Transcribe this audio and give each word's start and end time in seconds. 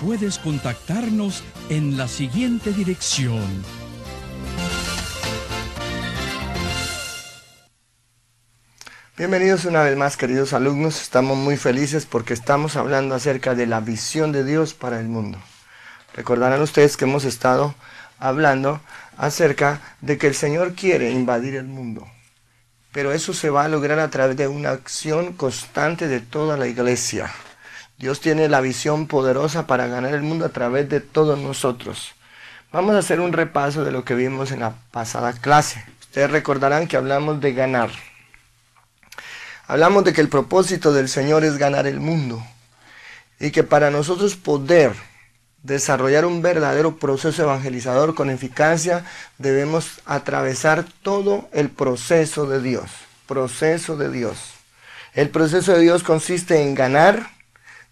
puedes 0.00 0.38
contactarnos 0.38 1.44
en 1.68 1.96
la 1.96 2.08
siguiente 2.08 2.72
dirección. 2.72 3.44
Bienvenidos 9.16 9.66
una 9.66 9.82
vez 9.82 9.96
más 9.98 10.16
queridos 10.16 10.54
alumnos, 10.54 11.02
estamos 11.02 11.36
muy 11.36 11.58
felices 11.58 12.06
porque 12.06 12.32
estamos 12.32 12.76
hablando 12.76 13.14
acerca 13.14 13.54
de 13.54 13.66
la 13.66 13.80
visión 13.80 14.32
de 14.32 14.44
Dios 14.44 14.72
para 14.72 14.98
el 14.98 15.08
mundo. 15.08 15.38
Recordarán 16.14 16.62
ustedes 16.62 16.96
que 16.96 17.04
hemos 17.04 17.24
estado 17.24 17.74
hablando 18.18 18.80
acerca 19.18 19.82
de 20.00 20.16
que 20.16 20.28
el 20.28 20.34
Señor 20.34 20.74
quiere 20.74 21.10
invadir 21.10 21.56
el 21.56 21.66
mundo, 21.66 22.08
pero 22.92 23.12
eso 23.12 23.34
se 23.34 23.50
va 23.50 23.64
a 23.64 23.68
lograr 23.68 23.98
a 23.98 24.08
través 24.08 24.38
de 24.38 24.48
una 24.48 24.70
acción 24.70 25.34
constante 25.34 26.08
de 26.08 26.20
toda 26.20 26.56
la 26.56 26.66
iglesia. 26.66 27.30
Dios 28.00 28.22
tiene 28.22 28.48
la 28.48 28.62
visión 28.62 29.06
poderosa 29.06 29.66
para 29.66 29.86
ganar 29.86 30.14
el 30.14 30.22
mundo 30.22 30.46
a 30.46 30.48
través 30.48 30.88
de 30.88 31.00
todos 31.00 31.38
nosotros. 31.38 32.14
Vamos 32.72 32.94
a 32.94 33.00
hacer 33.00 33.20
un 33.20 33.34
repaso 33.34 33.84
de 33.84 33.92
lo 33.92 34.06
que 34.06 34.14
vimos 34.14 34.52
en 34.52 34.60
la 34.60 34.72
pasada 34.90 35.34
clase. 35.34 35.84
Ustedes 36.00 36.30
recordarán 36.30 36.88
que 36.88 36.96
hablamos 36.96 37.42
de 37.42 37.52
ganar. 37.52 37.90
Hablamos 39.66 40.02
de 40.04 40.14
que 40.14 40.22
el 40.22 40.30
propósito 40.30 40.94
del 40.94 41.10
Señor 41.10 41.44
es 41.44 41.58
ganar 41.58 41.86
el 41.86 42.00
mundo 42.00 42.42
y 43.38 43.50
que 43.50 43.64
para 43.64 43.90
nosotros 43.90 44.34
poder 44.34 44.94
desarrollar 45.62 46.24
un 46.24 46.40
verdadero 46.40 46.96
proceso 46.96 47.42
evangelizador 47.42 48.14
con 48.14 48.30
eficacia 48.30 49.04
debemos 49.36 50.00
atravesar 50.06 50.86
todo 51.02 51.50
el 51.52 51.68
proceso 51.68 52.46
de 52.46 52.62
Dios. 52.62 52.90
Proceso 53.26 53.98
de 53.98 54.10
Dios. 54.10 54.38
El 55.12 55.28
proceso 55.28 55.74
de 55.74 55.80
Dios 55.80 56.02
consiste 56.02 56.62
en 56.62 56.74
ganar, 56.74 57.39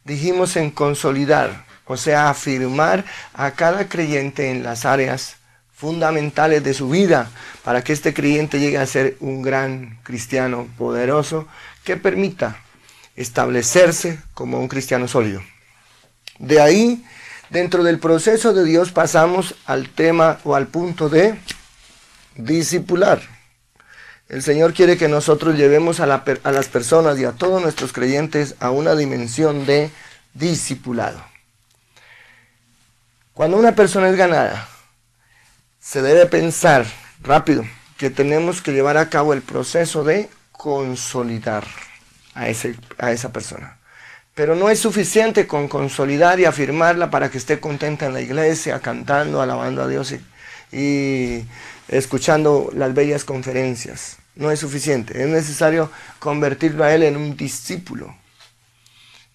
dijimos 0.08 0.56
en 0.56 0.70
consolidar, 0.70 1.66
o 1.84 1.96
sea, 1.96 2.30
afirmar 2.30 3.04
a 3.34 3.52
cada 3.52 3.88
creyente 3.88 4.50
en 4.50 4.64
las 4.64 4.84
áreas 4.84 5.36
fundamentales 5.72 6.64
de 6.64 6.74
su 6.74 6.88
vida 6.88 7.30
para 7.62 7.84
que 7.84 7.92
este 7.92 8.12
creyente 8.12 8.58
llegue 8.58 8.78
a 8.78 8.86
ser 8.86 9.16
un 9.20 9.42
gran 9.42 10.00
cristiano 10.02 10.66
poderoso 10.76 11.46
que 11.84 11.96
permita 11.96 12.56
establecerse 13.14 14.18
como 14.34 14.58
un 14.58 14.66
cristiano 14.66 15.06
sólido. 15.06 15.42
De 16.38 16.60
ahí, 16.60 17.04
dentro 17.50 17.84
del 17.84 17.98
proceso 17.98 18.52
de 18.54 18.64
Dios 18.64 18.90
pasamos 18.90 19.54
al 19.66 19.90
tema 19.90 20.38
o 20.44 20.54
al 20.54 20.68
punto 20.68 21.08
de 21.08 21.36
discipular. 22.34 23.20
El 24.28 24.42
Señor 24.42 24.74
quiere 24.74 24.98
que 24.98 25.08
nosotros 25.08 25.56
llevemos 25.56 26.00
a, 26.00 26.06
las 26.06 26.68
personas 26.68 27.18
y 27.18 27.24
a 27.24 27.32
todos 27.32 27.62
nuestros 27.62 27.94
creyentes 27.94 28.56
a 28.60 28.70
una 28.70 28.94
dimensión 28.94 29.64
de 29.64 29.90
discipulado. 30.34 31.24
Cuando 33.32 33.56
una 33.56 33.74
persona 33.74 34.10
es 34.10 34.16
ganada, 34.16 34.68
se 35.80 36.02
debe 36.02 36.26
pensar 36.26 36.84
rápido 37.22 37.64
que 37.96 38.10
tenemos 38.10 38.60
que 38.60 38.72
llevar 38.72 38.98
a 38.98 39.08
cabo 39.08 39.32
el 39.32 39.40
proceso 39.40 40.04
de 40.04 40.28
consolidar 40.52 41.64
a, 42.34 42.44
a 42.98 43.12
esa 43.12 43.32
persona. 43.32 43.78
Pero 44.34 44.54
no 44.56 44.68
es 44.68 44.78
suficiente 44.78 45.46
con 45.46 45.68
consolidar 45.68 46.38
y 46.38 46.44
afirmarla 46.44 47.10
para 47.10 47.30
que 47.30 47.38
esté 47.38 47.60
contenta 47.60 48.06
en 48.06 48.12
la 48.12 48.20
iglesia, 48.20 48.80
cantando, 48.80 49.40
alabando 49.40 49.82
a 49.82 49.88
Dios 49.88 50.12
y 50.12 50.20
escuchando 51.88 52.70
las 52.74 52.94
bellas 52.94 53.24
conferencias 53.24 54.18
no 54.38 54.50
es 54.50 54.60
suficiente. 54.60 55.20
Es 55.20 55.28
necesario 55.28 55.90
convertirlo 56.18 56.84
a 56.84 56.94
Él 56.94 57.02
en 57.02 57.16
un 57.16 57.36
discípulo. 57.36 58.14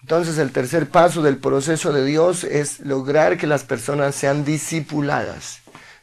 Entonces 0.00 0.38
el 0.38 0.50
tercer 0.50 0.88
paso 0.88 1.22
del 1.22 1.36
proceso 1.36 1.92
de 1.92 2.04
Dios 2.04 2.44
es 2.44 2.80
lograr 2.80 3.38
que 3.38 3.46
las 3.46 3.64
personas 3.64 4.14
sean 4.14 4.44
discipuladas. 4.44 5.60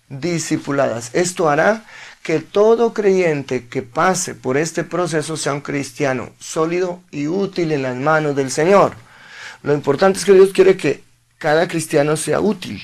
Discipuladas. 0.07 1.09
Esto 1.13 1.49
hará 1.49 1.83
que 2.23 2.39
todo 2.39 2.93
creyente 2.93 3.67
que 3.67 3.81
pase 3.81 4.35
por 4.35 4.57
este 4.57 4.83
proceso 4.83 5.35
sea 5.35 5.53
un 5.53 5.61
cristiano 5.61 6.29
sólido 6.39 7.01
y 7.09 7.27
útil 7.27 7.71
en 7.71 7.81
las 7.81 7.95
manos 7.95 8.35
del 8.35 8.51
Señor. 8.51 8.93
Lo 9.63 9.73
importante 9.73 10.19
es 10.19 10.25
que 10.25 10.33
Dios 10.33 10.51
quiere 10.53 10.77
que 10.77 11.03
cada 11.37 11.67
cristiano 11.67 12.17
sea 12.17 12.39
útil 12.39 12.81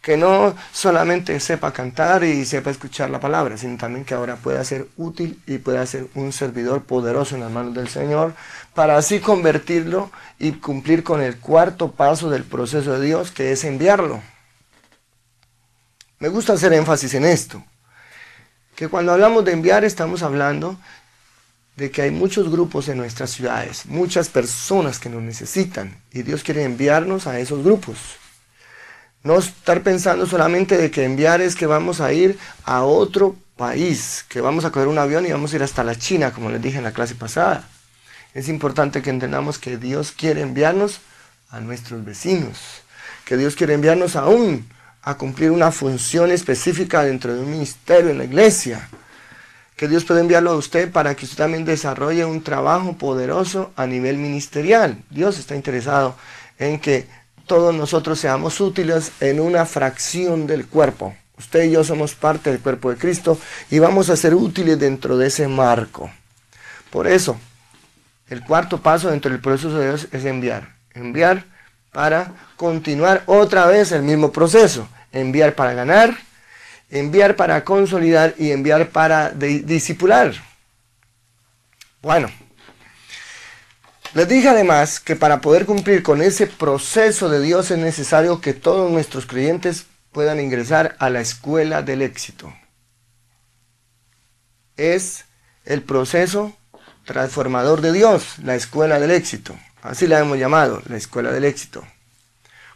que 0.00 0.16
no 0.16 0.54
solamente 0.72 1.38
sepa 1.40 1.72
cantar 1.72 2.24
y 2.24 2.46
sepa 2.46 2.70
escuchar 2.70 3.10
la 3.10 3.20
palabra, 3.20 3.58
sino 3.58 3.76
también 3.76 4.04
que 4.04 4.14
ahora 4.14 4.36
pueda 4.36 4.64
ser 4.64 4.88
útil 4.96 5.42
y 5.46 5.58
pueda 5.58 5.84
ser 5.84 6.08
un 6.14 6.32
servidor 6.32 6.84
poderoso 6.84 7.34
en 7.34 7.42
las 7.42 7.50
manos 7.50 7.74
del 7.74 7.88
Señor, 7.88 8.34
para 8.74 8.96
así 8.96 9.20
convertirlo 9.20 10.10
y 10.38 10.52
cumplir 10.52 11.04
con 11.04 11.20
el 11.20 11.38
cuarto 11.38 11.92
paso 11.92 12.30
del 12.30 12.44
proceso 12.44 12.98
de 12.98 13.06
Dios, 13.06 13.30
que 13.30 13.52
es 13.52 13.64
enviarlo. 13.64 14.22
Me 16.18 16.28
gusta 16.28 16.54
hacer 16.54 16.72
énfasis 16.72 17.14
en 17.14 17.26
esto, 17.26 17.62
que 18.76 18.88
cuando 18.88 19.12
hablamos 19.12 19.44
de 19.44 19.52
enviar 19.52 19.84
estamos 19.84 20.22
hablando 20.22 20.78
de 21.76 21.90
que 21.90 22.02
hay 22.02 22.10
muchos 22.10 22.50
grupos 22.50 22.88
en 22.88 22.96
nuestras 22.96 23.30
ciudades, 23.30 23.84
muchas 23.86 24.30
personas 24.30 24.98
que 24.98 25.10
nos 25.10 25.22
necesitan, 25.22 26.02
y 26.10 26.22
Dios 26.22 26.42
quiere 26.42 26.64
enviarnos 26.64 27.26
a 27.26 27.38
esos 27.38 27.62
grupos. 27.62 28.19
No 29.22 29.38
estar 29.38 29.82
pensando 29.82 30.26
solamente 30.26 30.78
de 30.78 30.90
que 30.90 31.04
enviar 31.04 31.42
es 31.42 31.54
que 31.54 31.66
vamos 31.66 32.00
a 32.00 32.12
ir 32.12 32.38
a 32.64 32.84
otro 32.84 33.36
país, 33.56 34.24
que 34.28 34.40
vamos 34.40 34.64
a 34.64 34.70
coger 34.70 34.88
un 34.88 34.98
avión 34.98 35.26
y 35.26 35.32
vamos 35.32 35.52
a 35.52 35.56
ir 35.56 35.62
hasta 35.62 35.84
la 35.84 35.94
China, 35.94 36.32
como 36.32 36.48
les 36.50 36.62
dije 36.62 36.78
en 36.78 36.84
la 36.84 36.92
clase 36.92 37.14
pasada. 37.14 37.68
Es 38.32 38.48
importante 38.48 39.02
que 39.02 39.10
entendamos 39.10 39.58
que 39.58 39.76
Dios 39.76 40.12
quiere 40.12 40.40
enviarnos 40.40 41.00
a 41.50 41.60
nuestros 41.60 42.02
vecinos, 42.02 42.58
que 43.26 43.36
Dios 43.36 43.56
quiere 43.56 43.74
enviarnos 43.74 44.16
aún 44.16 44.66
a 45.02 45.18
cumplir 45.18 45.50
una 45.50 45.70
función 45.70 46.30
específica 46.30 47.02
dentro 47.02 47.34
de 47.34 47.40
un 47.40 47.50
ministerio 47.50 48.10
en 48.10 48.18
la 48.18 48.24
iglesia, 48.24 48.88
que 49.76 49.88
Dios 49.88 50.04
puede 50.04 50.20
enviarlo 50.20 50.52
a 50.52 50.56
usted 50.56 50.90
para 50.90 51.14
que 51.14 51.26
usted 51.26 51.36
también 51.38 51.66
desarrolle 51.66 52.24
un 52.24 52.42
trabajo 52.42 52.96
poderoso 52.96 53.72
a 53.76 53.86
nivel 53.86 54.16
ministerial. 54.16 55.02
Dios 55.10 55.38
está 55.38 55.56
interesado 55.56 56.16
en 56.58 56.78
que 56.78 57.06
todos 57.50 57.74
nosotros 57.74 58.20
seamos 58.20 58.60
útiles 58.60 59.10
en 59.18 59.40
una 59.40 59.66
fracción 59.66 60.46
del 60.46 60.68
cuerpo. 60.68 61.16
Usted 61.36 61.64
y 61.64 61.72
yo 61.72 61.82
somos 61.82 62.14
parte 62.14 62.48
del 62.48 62.60
cuerpo 62.60 62.90
de 62.90 62.96
Cristo 62.96 63.36
y 63.72 63.80
vamos 63.80 64.08
a 64.08 64.16
ser 64.16 64.36
útiles 64.36 64.78
dentro 64.78 65.18
de 65.18 65.26
ese 65.26 65.48
marco. 65.48 66.08
Por 66.90 67.08
eso, 67.08 67.36
el 68.28 68.44
cuarto 68.44 68.80
paso 68.80 69.10
dentro 69.10 69.32
del 69.32 69.40
proceso 69.40 69.76
de 69.76 69.88
Dios 69.88 70.06
es 70.12 70.24
enviar. 70.26 70.76
Enviar 70.94 71.44
para 71.90 72.34
continuar 72.54 73.24
otra 73.26 73.66
vez 73.66 73.90
el 73.90 74.04
mismo 74.04 74.30
proceso. 74.30 74.88
Enviar 75.10 75.56
para 75.56 75.74
ganar, 75.74 76.16
enviar 76.88 77.34
para 77.34 77.64
consolidar 77.64 78.32
y 78.38 78.52
enviar 78.52 78.90
para 78.90 79.30
discipular. 79.30 80.34
Bueno, 82.00 82.30
les 84.14 84.28
dije 84.28 84.48
además 84.48 84.98
que 84.98 85.16
para 85.16 85.40
poder 85.40 85.66
cumplir 85.66 86.02
con 86.02 86.20
ese 86.20 86.46
proceso 86.46 87.28
de 87.28 87.40
Dios 87.40 87.70
es 87.70 87.78
necesario 87.78 88.40
que 88.40 88.54
todos 88.54 88.90
nuestros 88.90 89.26
creyentes 89.26 89.86
puedan 90.12 90.40
ingresar 90.40 90.96
a 90.98 91.10
la 91.10 91.20
escuela 91.20 91.82
del 91.82 92.02
éxito. 92.02 92.52
Es 94.76 95.24
el 95.64 95.82
proceso 95.82 96.56
transformador 97.04 97.80
de 97.80 97.92
Dios, 97.92 98.38
la 98.42 98.54
escuela 98.54 98.98
del 98.98 99.10
éxito. 99.10 99.56
Así 99.82 100.06
la 100.06 100.18
hemos 100.18 100.38
llamado, 100.38 100.82
la 100.86 100.96
escuela 100.96 101.30
del 101.30 101.44
éxito. 101.44 101.86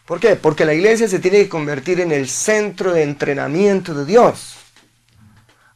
¿Por 0.06 0.20
qué? 0.20 0.36
Porque 0.36 0.64
la 0.64 0.74
iglesia 0.74 1.08
se 1.08 1.18
tiene 1.18 1.38
que 1.38 1.48
convertir 1.48 2.00
en 2.00 2.12
el 2.12 2.28
centro 2.28 2.92
de 2.92 3.02
entrenamiento 3.02 3.94
de 3.94 4.04
Dios. 4.04 4.56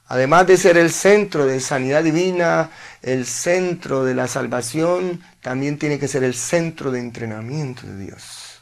Además 0.08 0.46
de 0.46 0.56
ser 0.56 0.78
el 0.78 0.90
centro 0.90 1.44
de 1.44 1.60
sanidad 1.60 2.02
divina, 2.02 2.70
el 3.02 3.26
centro 3.26 4.04
de 4.04 4.14
la 4.14 4.26
salvación, 4.26 5.22
también 5.42 5.78
tiene 5.78 5.98
que 5.98 6.08
ser 6.08 6.24
el 6.24 6.34
centro 6.34 6.90
de 6.90 6.98
entrenamiento 6.98 7.86
de 7.86 8.06
Dios. 8.06 8.60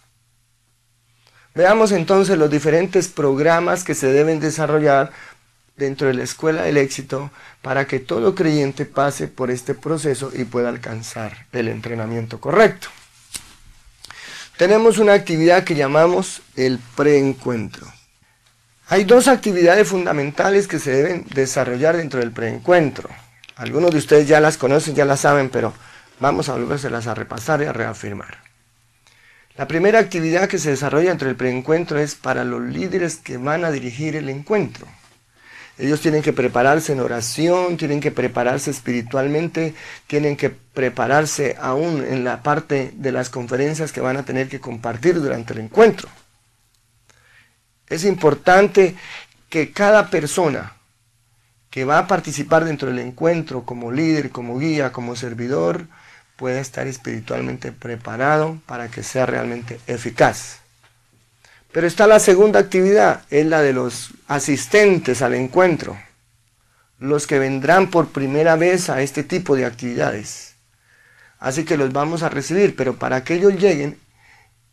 Veamos 1.55 1.93
entonces 1.93 2.37
los 2.37 2.51
diferentes 2.51 3.09
programas 3.09 3.85
que 3.85 3.95
se 3.95 4.13
deben 4.13 4.41
desarrollar 4.41 5.13
dentro 5.77 6.09
de 6.09 6.15
la 6.15 6.25
escuela 6.25 6.63
del 6.63 6.79
éxito 6.79 7.31
para 7.63 7.87
que 7.87 8.01
todo 8.01 8.35
creyente 8.35 8.85
pase 8.85 9.29
por 9.29 9.51
este 9.51 9.75
proceso 9.75 10.33
y 10.35 10.45
pueda 10.45 10.69
alcanzar 10.69 11.47
el 11.53 11.69
entrenamiento 11.69 12.41
correcto. 12.41 12.89
Tenemos 14.57 14.99
una 14.99 15.13
actividad 15.13 15.65
que 15.65 15.75
llamamos 15.77 16.43
el 16.57 16.79
preencuentro. 16.97 17.87
Hay 18.89 19.03
dos 19.03 19.27
actividades 19.27 19.89
fundamentales 19.89 20.69
que 20.69 20.79
se 20.79 20.93
deben 20.93 21.27
desarrollar 21.35 21.97
dentro 21.97 22.21
del 22.21 22.31
preencuentro. 22.31 23.11
Algunos 23.57 23.91
de 23.91 23.99
ustedes 23.99 24.29
ya 24.29 24.39
las 24.39 24.59
conocen, 24.59 24.95
ya 24.95 25.05
las 25.05 25.21
saben, 25.21 25.51
pero 25.51 25.75
vamos 26.21 26.49
a 26.49 26.53
volvérselas 26.53 27.09
a 27.09 27.15
repasar 27.15 27.63
y 27.63 27.65
a 27.65 27.73
reafirmar. 27.73 28.39
La 29.57 29.67
primera 29.67 29.99
actividad 29.99 30.49
que 30.49 30.59
se 30.59 30.71
desarrolla 30.71 31.11
entre 31.11 31.31
el 31.31 31.35
preencuentro 31.35 31.99
es 31.99 32.15
para 32.15 32.45
los 32.45 32.63
líderes 32.63 33.17
que 33.17 33.39
van 33.39 33.65
a 33.65 33.73
dirigir 33.73 34.15
el 34.15 34.29
encuentro. 34.29 34.87
Ellos 35.79 36.01
tienen 36.01 36.23
que 36.23 36.33
prepararse 36.33 36.93
en 36.93 37.01
oración, 37.01 37.77
tienen 37.77 38.01
que 38.01 38.13
prepararse 38.13 38.71
espiritualmente, 38.71 39.75
tienen 40.07 40.37
que 40.37 40.51
prepararse 40.51 41.57
aún 41.61 42.05
en 42.09 42.23
la 42.23 42.41
parte 42.45 42.93
de 42.95 43.11
las 43.11 43.31
conferencias 43.31 43.91
que 43.91 44.01
van 44.01 44.17
a 44.17 44.25
tener 44.25 44.49
que 44.49 44.61
compartir 44.61 45.21
durante 45.21 45.55
el 45.55 45.59
encuentro. 45.59 46.09
Es 47.89 48.05
importante 48.05 48.97
que 49.49 49.73
cada 49.73 50.11
persona 50.11 50.75
que 51.71 51.85
va 51.85 51.99
a 51.99 52.07
participar 52.07 52.65
dentro 52.65 52.89
del 52.89 53.01
encuentro 53.01 53.65
como 53.65 53.93
líder, 53.93 54.31
como 54.31 54.59
guía, 54.59 54.93
como 54.93 55.15
servidor, 55.15 55.87
puede 56.37 56.61
estar 56.61 56.87
espiritualmente 56.87 57.73
preparado 57.73 58.59
para 58.67 58.89
que 58.89 59.03
sea 59.03 59.27
realmente 59.27 59.81
eficaz. 59.87 60.61
Pero 61.73 61.87
está 61.87 62.07
la 62.07 62.19
segunda 62.19 62.61
actividad, 62.61 63.25
es 63.31 63.47
la 63.47 63.61
de 63.61 63.75
los 63.75 64.15
asistentes 64.27 65.21
al 65.21 65.35
encuentro, 65.35 65.99
los 66.99 67.27
que 67.27 67.39
vendrán 67.39 67.91
por 67.91 68.09
primera 68.09 68.57
vez 68.57 68.89
a 68.89 69.03
este 69.03 69.23
tipo 69.23 69.57
de 69.57 69.67
actividades. 69.67 70.55
Así 71.39 71.65
que 71.65 71.77
los 71.77 71.93
vamos 71.93 72.23
a 72.23 72.31
recibir, 72.31 72.75
pero 72.75 72.97
para 72.97 73.23
que 73.25 73.35
ellos 73.35 73.55
lleguen, 73.55 73.99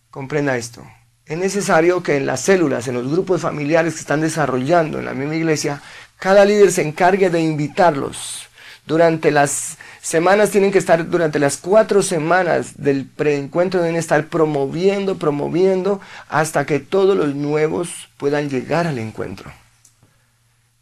comprenda 0.10 0.56
esto. 0.56 0.86
Es 1.26 1.38
necesario 1.38 2.04
que 2.04 2.18
en 2.18 2.26
las 2.26 2.42
células, 2.42 2.88
en 2.88 2.96
los 2.96 3.10
grupos 3.10 3.42
familiares 3.42 3.94
que 3.94 4.02
están 4.02 4.22
desarrollando 4.22 5.00
en 5.00 5.06
la 5.06 5.14
misma 5.14 5.36
iglesia, 5.36 5.82
cada 6.20 6.46
líder 6.46 6.72
se 6.72 6.82
encargue 6.82 7.30
de 7.30 7.42
invitarlos 7.42 8.50
durante 8.86 9.32
las 9.32 9.78
semanas 10.02 10.50
tienen 10.50 10.72
que 10.72 10.78
estar, 10.78 11.10
durante 11.10 11.40
las 11.40 11.58
cuatro 11.58 12.02
semanas 12.02 12.74
del 12.84 13.06
preencuentro 13.06 13.82
deben 13.82 13.96
estar 13.96 14.28
promoviendo, 14.28 15.18
promoviendo, 15.18 16.02
hasta 16.28 16.66
que 16.66 16.80
todos 16.80 17.16
los 17.16 17.34
nuevos 17.34 18.10
puedan 18.18 18.50
llegar 18.50 18.86
al 18.86 19.00
encuentro. 19.00 19.52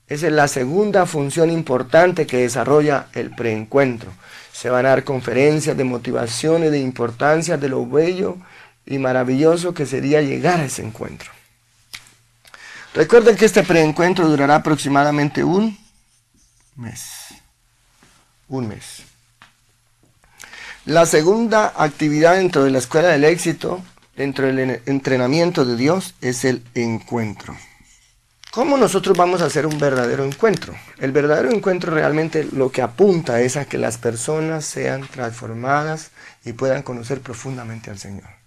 Esa 0.07 0.27
es 0.27 0.33
la 0.33 0.47
segunda 0.47 1.05
función 1.05 1.51
importante 1.51 2.25
que 2.25 2.37
desarrolla 2.37 3.07
el 3.13 3.29
preencuentro. 3.29 4.11
Se 4.51 4.69
van 4.69 4.85
a 4.85 4.89
dar 4.89 5.03
conferencias 5.03 5.77
de 5.77 5.83
motivación 5.83 6.65
y 6.65 6.69
de 6.69 6.79
importancia 6.79 7.55
de 7.57 7.69
lo 7.69 7.85
bello 7.85 8.37
y 8.85 8.97
maravilloso 8.97 9.73
que 9.73 9.85
sería 9.85 10.21
llegar 10.21 10.59
a 10.59 10.65
ese 10.65 10.83
encuentro. 10.83 11.31
Recuerden 12.93 13.37
que 13.37 13.45
este 13.45 13.63
preencuentro 13.63 14.27
durará 14.27 14.55
aproximadamente 14.55 15.43
un 15.43 15.77
mes. 16.75 17.03
Un 18.49 18.67
mes. 18.67 19.03
La 20.85 21.05
segunda 21.05 21.73
actividad 21.77 22.35
dentro 22.35 22.63
de 22.63 22.71
la 22.71 22.79
escuela 22.79 23.09
del 23.09 23.23
éxito, 23.23 23.81
dentro 24.15 24.47
del 24.47 24.81
entrenamiento 24.87 25.63
de 25.63 25.77
Dios, 25.77 26.15
es 26.21 26.43
el 26.43 26.63
encuentro. 26.73 27.55
¿Cómo 28.51 28.75
nosotros 28.77 29.15
vamos 29.15 29.41
a 29.41 29.45
hacer 29.45 29.65
un 29.65 29.79
verdadero 29.79 30.25
encuentro? 30.25 30.75
El 30.99 31.13
verdadero 31.13 31.49
encuentro 31.51 31.93
realmente 31.93 32.45
lo 32.51 32.69
que 32.69 32.81
apunta 32.81 33.39
es 33.39 33.55
a 33.55 33.63
que 33.63 33.77
las 33.77 33.97
personas 33.97 34.65
sean 34.65 35.07
transformadas 35.07 36.11
y 36.43 36.51
puedan 36.51 36.83
conocer 36.83 37.21
profundamente 37.21 37.89
al 37.89 37.97
Señor. 37.97 38.40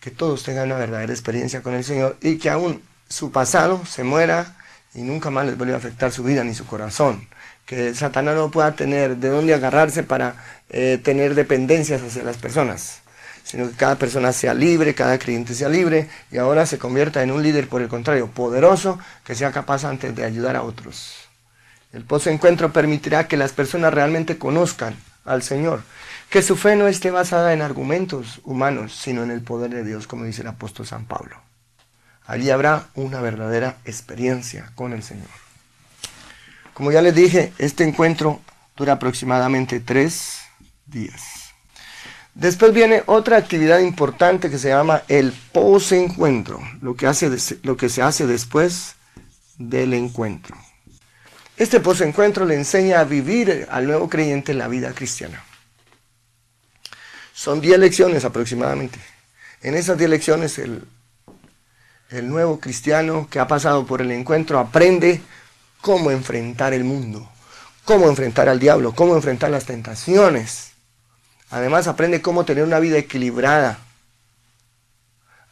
Que 0.00 0.10
todos 0.10 0.42
tengan 0.42 0.66
una 0.66 0.78
verdadera 0.78 1.12
experiencia 1.12 1.62
con 1.62 1.74
el 1.74 1.84
Señor 1.84 2.16
y 2.20 2.38
que 2.38 2.50
aún 2.50 2.82
su 3.08 3.32
pasado 3.32 3.84
se 3.86 4.04
muera 4.04 4.56
y 4.94 5.02
nunca 5.02 5.30
más 5.30 5.46
les 5.46 5.56
vuelva 5.56 5.74
a 5.74 5.78
afectar 5.78 6.12
su 6.12 6.22
vida 6.22 6.44
ni 6.44 6.54
su 6.54 6.66
corazón 6.66 7.28
que 7.68 7.94
Satanás 7.94 8.34
no 8.34 8.50
pueda 8.50 8.74
tener 8.74 9.18
de 9.18 9.28
dónde 9.28 9.52
agarrarse 9.52 10.02
para 10.02 10.36
eh, 10.70 10.98
tener 11.04 11.34
dependencias 11.34 12.00
hacia 12.02 12.22
las 12.22 12.38
personas, 12.38 13.00
sino 13.44 13.68
que 13.68 13.76
cada 13.76 13.96
persona 13.96 14.32
sea 14.32 14.54
libre, 14.54 14.94
cada 14.94 15.18
creyente 15.18 15.54
sea 15.54 15.68
libre 15.68 16.08
y 16.32 16.38
ahora 16.38 16.64
se 16.64 16.78
convierta 16.78 17.22
en 17.22 17.30
un 17.30 17.42
líder, 17.42 17.68
por 17.68 17.82
el 17.82 17.88
contrario, 17.88 18.28
poderoso, 18.28 18.98
que 19.22 19.34
sea 19.34 19.52
capaz 19.52 19.84
antes 19.84 20.16
de 20.16 20.24
ayudar 20.24 20.56
a 20.56 20.62
otros. 20.62 21.28
El 21.92 22.04
post-encuentro 22.04 22.72
permitirá 22.72 23.28
que 23.28 23.36
las 23.36 23.52
personas 23.52 23.92
realmente 23.92 24.38
conozcan 24.38 24.96
al 25.26 25.42
Señor, 25.42 25.82
que 26.30 26.42
su 26.42 26.56
fe 26.56 26.76
no 26.76 26.88
esté 26.88 27.10
basada 27.10 27.52
en 27.52 27.62
argumentos 27.62 28.40
humanos, 28.44 28.94
sino 28.94 29.22
en 29.22 29.30
el 29.30 29.42
poder 29.42 29.70
de 29.70 29.84
Dios, 29.84 30.06
como 30.06 30.24
dice 30.24 30.42
el 30.42 30.48
apóstol 30.48 30.86
San 30.86 31.06
Pablo. 31.06 31.40
Allí 32.26 32.50
habrá 32.50 32.88
una 32.94 33.20
verdadera 33.22 33.78
experiencia 33.86 34.70
con 34.74 34.92
el 34.92 35.02
Señor. 35.02 35.28
Como 36.74 36.92
ya 36.92 37.00
les 37.00 37.14
dije, 37.14 37.52
este 37.58 37.84
encuentro 37.84 38.40
dura 38.76 38.94
aproximadamente 38.94 39.80
tres 39.80 40.40
días. 40.86 41.22
Después 42.34 42.72
viene 42.72 43.02
otra 43.06 43.38
actividad 43.38 43.80
importante 43.80 44.50
que 44.50 44.58
se 44.58 44.68
llama 44.68 45.02
el 45.08 45.32
post-encuentro, 45.32 46.60
lo, 46.82 46.94
que 46.94 47.10
lo 47.62 47.76
que 47.76 47.88
se 47.88 48.02
hace 48.02 48.26
después 48.26 48.94
del 49.56 49.94
encuentro. 49.94 50.56
Este 51.56 51.80
post-encuentro 51.80 52.44
le 52.44 52.54
enseña 52.54 53.00
a 53.00 53.04
vivir 53.04 53.66
al 53.70 53.86
nuevo 53.86 54.08
creyente 54.08 54.54
la 54.54 54.68
vida 54.68 54.92
cristiana. 54.92 55.42
Son 57.38 57.60
10 57.60 57.78
lecciones 57.78 58.24
aproximadamente. 58.24 58.98
En 59.62 59.76
esas 59.76 59.96
10 59.96 60.10
lecciones 60.10 60.58
el, 60.58 60.82
nuevo 62.28 62.58
cristiano 62.58 63.28
que 63.30 63.38
ha 63.38 63.46
pasado 63.46 63.86
por 63.86 64.02
el 64.02 64.10
encuentro 64.10 64.58
aprende 64.58 65.22
cómo 65.80 66.10
enfrentar 66.10 66.72
el 66.74 66.82
mundo, 66.82 67.30
cómo 67.84 68.08
enfrentar 68.08 68.48
al 68.48 68.58
diablo, 68.58 68.92
cómo 68.92 69.14
enfrentar 69.14 69.52
las 69.52 69.66
tentaciones. 69.66 70.72
Además 71.50 71.86
aprende 71.86 72.20
cómo 72.20 72.44
tener 72.44 72.64
una 72.64 72.80
vida 72.80 72.98
equilibrada. 72.98 73.78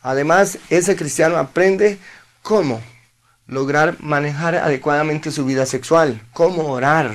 Además, 0.03 0.59
ese 0.71 0.97
cristiano 0.97 1.37
aprende 1.37 1.99
cómo 2.43 2.83
lograr 3.47 3.97
manejar 4.01 4.57
adecuadamente 4.57 5.31
su 5.31 5.45
vida 5.45 5.67
sexual, 5.67 6.21
cómo 6.33 6.65
orar, 6.65 7.15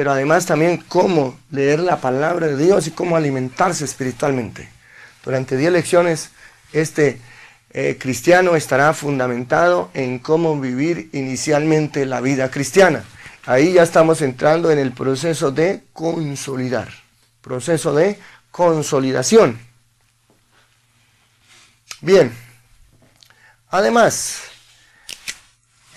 pero 0.00 0.12
además 0.12 0.46
también 0.46 0.78
cómo 0.78 1.38
leer 1.50 1.78
la 1.78 2.00
palabra 2.00 2.46
de 2.46 2.56
Dios 2.56 2.86
y 2.86 2.90
cómo 2.90 3.16
alimentarse 3.18 3.84
espiritualmente. 3.84 4.66
Durante 5.22 5.58
10 5.58 5.72
lecciones, 5.72 6.30
este 6.72 7.20
eh, 7.68 7.98
cristiano 8.00 8.56
estará 8.56 8.94
fundamentado 8.94 9.90
en 9.92 10.18
cómo 10.18 10.58
vivir 10.58 11.10
inicialmente 11.12 12.06
la 12.06 12.22
vida 12.22 12.50
cristiana. 12.50 13.04
Ahí 13.44 13.74
ya 13.74 13.82
estamos 13.82 14.22
entrando 14.22 14.70
en 14.70 14.78
el 14.78 14.92
proceso 14.92 15.50
de 15.50 15.82
consolidar, 15.92 16.88
proceso 17.42 17.92
de 17.94 18.18
consolidación. 18.50 19.60
Bien, 22.00 22.32
además, 23.68 24.44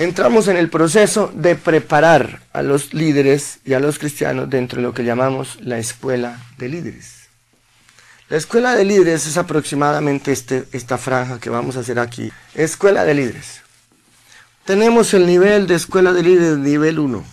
entramos 0.03 0.47
en 0.47 0.57
el 0.57 0.69
proceso 0.69 1.31
de 1.33 1.55
preparar 1.55 2.41
a 2.53 2.61
los 2.61 2.93
líderes 2.93 3.59
y 3.65 3.73
a 3.73 3.79
los 3.79 3.99
cristianos 3.99 4.49
dentro 4.49 4.77
de 4.77 4.83
lo 4.83 4.93
que 4.93 5.03
llamamos 5.03 5.57
la 5.61 5.77
escuela 5.77 6.39
de 6.57 6.69
líderes. 6.69 7.23
La 8.29 8.37
escuela 8.37 8.75
de 8.75 8.85
líderes 8.85 9.27
es 9.27 9.37
aproximadamente 9.37 10.31
este, 10.31 10.65
esta 10.71 10.97
franja 10.97 11.39
que 11.39 11.49
vamos 11.49 11.77
a 11.77 11.81
hacer 11.81 11.99
aquí. 11.99 12.31
Escuela 12.55 13.05
de 13.05 13.13
líderes. 13.13 13.61
Tenemos 14.65 15.13
el 15.13 15.25
nivel 15.25 15.67
de 15.67 15.75
escuela 15.75 16.13
de 16.13 16.23
líderes 16.23 16.57
nivel 16.57 16.99
1. 16.99 17.23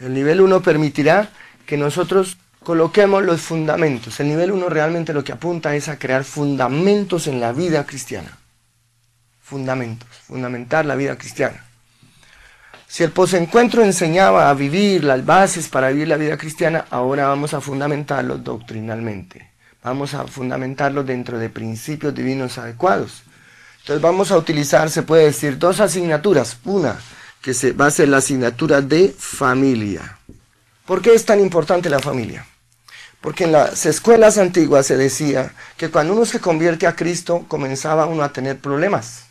El 0.00 0.14
nivel 0.14 0.40
1 0.40 0.62
permitirá 0.62 1.30
que 1.66 1.76
nosotros 1.76 2.38
coloquemos 2.62 3.24
los 3.24 3.40
fundamentos. 3.42 4.18
El 4.20 4.28
nivel 4.28 4.52
1 4.52 4.68
realmente 4.68 5.12
lo 5.12 5.22
que 5.22 5.32
apunta 5.32 5.76
es 5.76 5.88
a 5.88 5.98
crear 5.98 6.24
fundamentos 6.24 7.26
en 7.26 7.40
la 7.40 7.52
vida 7.52 7.84
cristiana. 7.86 8.38
Fundamentos, 9.46 10.08
fundamentar 10.26 10.84
la 10.84 10.96
vida 10.96 11.16
cristiana. 11.16 11.64
Si 12.88 13.04
el 13.04 13.12
posencuentro 13.12 13.84
enseñaba 13.84 14.50
a 14.50 14.54
vivir 14.54 15.04
las 15.04 15.24
bases 15.24 15.68
para 15.68 15.90
vivir 15.90 16.08
la 16.08 16.16
vida 16.16 16.36
cristiana, 16.36 16.86
ahora 16.90 17.28
vamos 17.28 17.54
a 17.54 17.60
fundamentarlo 17.60 18.38
doctrinalmente. 18.38 19.48
Vamos 19.84 20.14
a 20.14 20.26
fundamentarlo 20.26 21.04
dentro 21.04 21.38
de 21.38 21.48
principios 21.48 22.12
divinos 22.12 22.58
adecuados. 22.58 23.22
Entonces 23.82 24.02
vamos 24.02 24.32
a 24.32 24.36
utilizar, 24.36 24.90
se 24.90 25.04
puede 25.04 25.26
decir, 25.26 25.58
dos 25.58 25.78
asignaturas. 25.78 26.56
Una, 26.64 26.98
que 27.40 27.54
se 27.54 27.70
va 27.70 27.86
a 27.86 27.92
ser 27.92 28.08
la 28.08 28.16
asignatura 28.16 28.80
de 28.80 29.14
familia. 29.16 30.18
¿Por 30.86 31.02
qué 31.02 31.14
es 31.14 31.24
tan 31.24 31.38
importante 31.38 31.88
la 31.88 32.00
familia? 32.00 32.44
Porque 33.20 33.44
en 33.44 33.52
las 33.52 33.86
escuelas 33.86 34.38
antiguas 34.38 34.86
se 34.86 34.96
decía 34.96 35.52
que 35.76 35.88
cuando 35.88 36.14
uno 36.14 36.24
se 36.24 36.40
convierte 36.40 36.88
a 36.88 36.96
Cristo 36.96 37.44
comenzaba 37.46 38.06
uno 38.06 38.24
a 38.24 38.32
tener 38.32 38.58
problemas. 38.58 39.25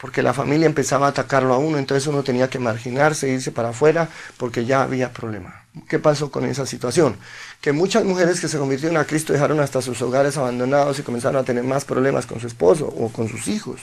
Porque 0.00 0.22
la 0.22 0.34
familia 0.34 0.66
empezaba 0.66 1.06
a 1.06 1.10
atacarlo 1.10 1.54
a 1.54 1.58
uno, 1.58 1.78
entonces 1.78 2.06
uno 2.06 2.22
tenía 2.22 2.50
que 2.50 2.58
marginarse, 2.58 3.28
irse 3.28 3.52
para 3.52 3.70
afuera, 3.70 4.08
porque 4.36 4.64
ya 4.64 4.82
había 4.82 5.12
problema. 5.12 5.64
¿Qué 5.88 5.98
pasó 5.98 6.30
con 6.30 6.44
esa 6.44 6.66
situación? 6.66 7.16
Que 7.60 7.72
muchas 7.72 8.04
mujeres 8.04 8.40
que 8.40 8.48
se 8.48 8.58
convirtieron 8.58 8.96
a 8.96 9.06
Cristo 9.06 9.32
dejaron 9.32 9.60
hasta 9.60 9.82
sus 9.82 10.00
hogares 10.02 10.36
abandonados 10.36 10.98
y 10.98 11.02
comenzaron 11.02 11.40
a 11.40 11.44
tener 11.44 11.64
más 11.64 11.84
problemas 11.84 12.26
con 12.26 12.40
su 12.40 12.46
esposo 12.46 12.86
o 12.86 13.10
con 13.10 13.28
sus 13.28 13.48
hijos. 13.48 13.80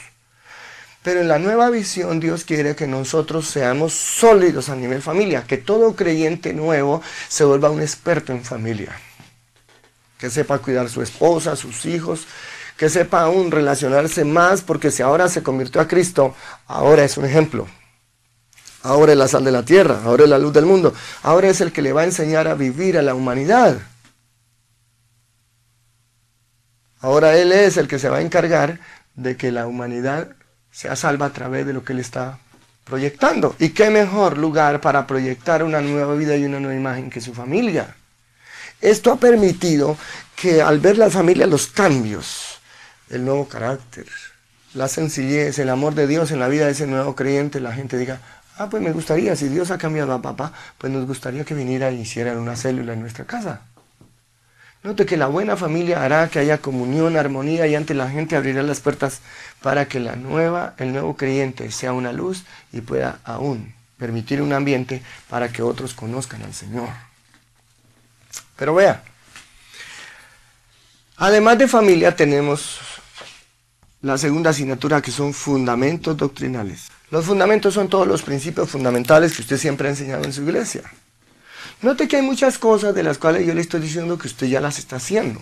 Pero 1.03 1.19
en 1.19 1.27
la 1.27 1.39
nueva 1.39 1.69
visión 1.69 2.19
Dios 2.19 2.43
quiere 2.43 2.75
que 2.75 2.85
nosotros 2.85 3.47
seamos 3.47 3.93
sólidos 3.93 4.69
a 4.69 4.75
nivel 4.75 5.01
familia, 5.01 5.43
que 5.43 5.57
todo 5.57 5.95
creyente 5.95 6.53
nuevo 6.53 7.01
se 7.27 7.43
vuelva 7.43 7.71
un 7.71 7.81
experto 7.81 8.31
en 8.31 8.43
familia, 8.43 8.95
que 10.19 10.29
sepa 10.29 10.59
cuidar 10.59 10.85
a 10.85 10.89
su 10.89 11.01
esposa, 11.01 11.53
a 11.53 11.55
sus 11.55 11.85
hijos, 11.87 12.27
que 12.81 12.89
sepa 12.89 13.21
aún 13.21 13.51
relacionarse 13.51 14.25
más, 14.25 14.63
porque 14.63 14.89
si 14.89 15.03
ahora 15.03 15.29
se 15.29 15.43
convirtió 15.43 15.81
a 15.81 15.87
Cristo, 15.87 16.33
ahora 16.65 17.03
es 17.03 17.15
un 17.15 17.25
ejemplo. 17.25 17.67
Ahora 18.81 19.11
es 19.11 19.19
la 19.19 19.27
sal 19.27 19.43
de 19.43 19.51
la 19.51 19.63
tierra, 19.63 20.01
ahora 20.03 20.23
es 20.23 20.29
la 20.31 20.39
luz 20.39 20.51
del 20.51 20.65
mundo, 20.65 20.91
ahora 21.21 21.47
es 21.49 21.61
el 21.61 21.71
que 21.71 21.83
le 21.83 21.93
va 21.93 22.01
a 22.01 22.05
enseñar 22.05 22.47
a 22.47 22.55
vivir 22.55 22.97
a 22.97 23.03
la 23.03 23.13
humanidad. 23.13 23.77
Ahora 27.01 27.37
Él 27.37 27.51
es 27.51 27.77
el 27.77 27.87
que 27.87 27.99
se 27.99 28.09
va 28.09 28.17
a 28.17 28.21
encargar 28.21 28.79
de 29.13 29.37
que 29.37 29.51
la 29.51 29.67
humanidad 29.67 30.29
sea 30.71 30.95
salva 30.95 31.27
a 31.27 31.33
través 31.33 31.67
de 31.67 31.73
lo 31.73 31.83
que 31.83 31.93
Él 31.93 31.99
está 31.99 32.39
proyectando. 32.83 33.55
¿Y 33.59 33.69
qué 33.69 33.91
mejor 33.91 34.39
lugar 34.39 34.81
para 34.81 35.05
proyectar 35.05 35.63
una 35.63 35.81
nueva 35.81 36.15
vida 36.15 36.35
y 36.35 36.45
una 36.45 36.59
nueva 36.59 36.79
imagen 36.79 37.11
que 37.11 37.21
su 37.21 37.35
familia? 37.35 37.95
Esto 38.81 39.11
ha 39.11 39.17
permitido 39.17 39.95
que 40.35 40.63
al 40.63 40.79
ver 40.79 40.97
la 40.97 41.11
familia 41.11 41.45
los 41.45 41.67
cambios, 41.67 42.50
el 43.11 43.25
nuevo 43.25 43.47
carácter, 43.47 44.07
la 44.73 44.87
sencillez, 44.87 45.59
el 45.59 45.69
amor 45.69 45.95
de 45.95 46.07
Dios 46.07 46.31
en 46.31 46.39
la 46.39 46.47
vida 46.47 46.65
de 46.65 46.71
ese 46.71 46.87
nuevo 46.87 47.15
creyente, 47.15 47.59
la 47.59 47.73
gente 47.73 47.97
diga, 47.97 48.19
ah, 48.57 48.69
pues 48.69 48.81
me 48.81 48.91
gustaría, 48.91 49.35
si 49.35 49.49
Dios 49.49 49.71
ha 49.71 49.77
cambiado 49.77 50.13
a 50.13 50.21
papá, 50.21 50.53
pues 50.77 50.91
nos 50.91 51.05
gustaría 51.05 51.43
que 51.43 51.53
viniera 51.53 51.91
y 51.91 52.01
hiciera 52.01 52.37
una 52.37 52.55
célula 52.55 52.93
en 52.93 53.01
nuestra 53.01 53.25
casa. 53.25 53.61
Note 54.83 55.05
que 55.05 55.17
la 55.17 55.27
buena 55.27 55.57
familia 55.57 56.03
hará 56.03 56.27
que 56.29 56.39
haya 56.39 56.57
comunión, 56.57 57.15
armonía 57.15 57.67
y 57.67 57.75
ante 57.75 57.93
la 57.93 58.09
gente 58.09 58.35
abrirá 58.35 58.63
las 58.63 58.79
puertas 58.79 59.19
para 59.61 59.87
que 59.87 59.99
la 59.99 60.15
nueva, 60.15 60.73
el 60.79 60.91
nuevo 60.91 61.15
creyente 61.15 61.69
sea 61.71 61.93
una 61.93 62.11
luz 62.11 62.45
y 62.71 62.81
pueda 62.81 63.19
aún 63.23 63.75
permitir 63.99 64.41
un 64.41 64.53
ambiente 64.53 65.03
para 65.29 65.49
que 65.51 65.61
otros 65.61 65.93
conozcan 65.93 66.41
al 66.41 66.55
Señor. 66.55 66.89
Pero 68.55 68.73
vea, 68.73 69.03
además 71.17 71.59
de 71.59 71.67
familia 71.67 72.15
tenemos 72.15 72.79
la 74.01 74.17
segunda 74.17 74.49
asignatura 74.49 75.01
que 75.01 75.11
son 75.11 75.33
fundamentos 75.33 76.17
doctrinales. 76.17 76.89
Los 77.11 77.25
fundamentos 77.25 77.73
son 77.73 77.89
todos 77.89 78.07
los 78.07 78.21
principios 78.21 78.69
fundamentales 78.69 79.33
que 79.33 79.41
usted 79.41 79.57
siempre 79.57 79.87
ha 79.87 79.91
enseñado 79.91 80.23
en 80.23 80.33
su 80.33 80.41
iglesia. 80.41 80.81
Note 81.81 82.07
que 82.07 82.17
hay 82.17 82.21
muchas 82.21 82.57
cosas 82.57 82.95
de 82.95 83.03
las 83.03 83.17
cuales 83.17 83.45
yo 83.45 83.53
le 83.53 83.61
estoy 83.61 83.81
diciendo 83.81 84.17
que 84.17 84.27
usted 84.27 84.47
ya 84.47 84.61
las 84.61 84.79
está 84.79 84.95
haciendo. 84.95 85.41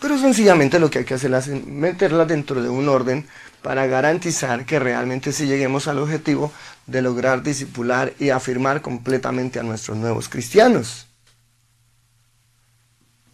Pero 0.00 0.18
sencillamente 0.18 0.78
lo 0.78 0.90
que 0.90 0.98
hay 0.98 1.04
que 1.04 1.14
hacer 1.14 1.32
es 1.32 1.48
meterlas 1.66 2.28
dentro 2.28 2.62
de 2.62 2.68
un 2.68 2.88
orden 2.88 3.26
para 3.62 3.86
garantizar 3.86 4.66
que 4.66 4.78
realmente 4.78 5.32
si 5.32 5.46
lleguemos 5.46 5.88
al 5.88 5.98
objetivo 5.98 6.52
de 6.86 7.00
lograr 7.00 7.42
disipular 7.42 8.12
y 8.18 8.30
afirmar 8.30 8.82
completamente 8.82 9.58
a 9.58 9.62
nuestros 9.62 9.96
nuevos 9.96 10.28
cristianos. 10.28 11.06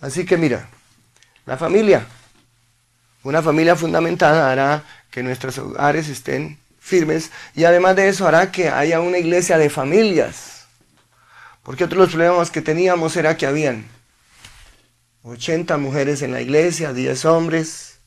Así 0.00 0.24
que 0.24 0.36
mira, 0.36 0.68
la 1.46 1.56
familia, 1.56 2.06
una 3.22 3.42
familia 3.42 3.76
fundamentada 3.76 4.50
hará 4.50 4.84
que 5.10 5.22
nuestros 5.22 5.58
hogares 5.58 6.08
estén 6.08 6.58
firmes 6.78 7.30
y 7.54 7.64
además 7.64 7.96
de 7.96 8.08
eso 8.08 8.26
hará 8.26 8.50
que 8.50 8.68
haya 8.68 9.00
una 9.00 9.18
iglesia 9.18 9.58
de 9.58 9.70
familias 9.70 10.60
porque 11.62 11.84
otro 11.84 11.98
de 11.98 12.06
los 12.06 12.14
problemas 12.14 12.50
que 12.50 12.62
teníamos 12.62 13.16
era 13.16 13.36
que 13.36 13.46
habían 13.46 13.86
80 15.22 15.76
mujeres 15.76 16.22
en 16.22 16.32
la 16.32 16.40
iglesia, 16.40 16.92
10 16.92 17.24
hombres. 17.26 17.98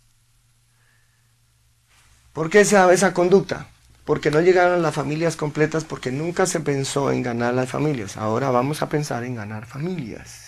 ¿Por 2.33 2.49
qué 2.49 2.61
esa, 2.61 2.91
esa 2.91 3.13
conducta? 3.13 3.67
Porque 4.05 4.31
no 4.31 4.41
llegaron 4.41 4.81
las 4.81 4.95
familias 4.95 5.35
completas, 5.35 5.85
porque 5.85 6.11
nunca 6.11 6.45
se 6.45 6.59
pensó 6.59 7.11
en 7.11 7.21
ganar 7.21 7.53
las 7.53 7.69
familias. 7.69 8.17
Ahora 8.17 8.49
vamos 8.49 8.81
a 8.81 8.89
pensar 8.89 9.23
en 9.23 9.35
ganar 9.35 9.65
familias 9.65 10.42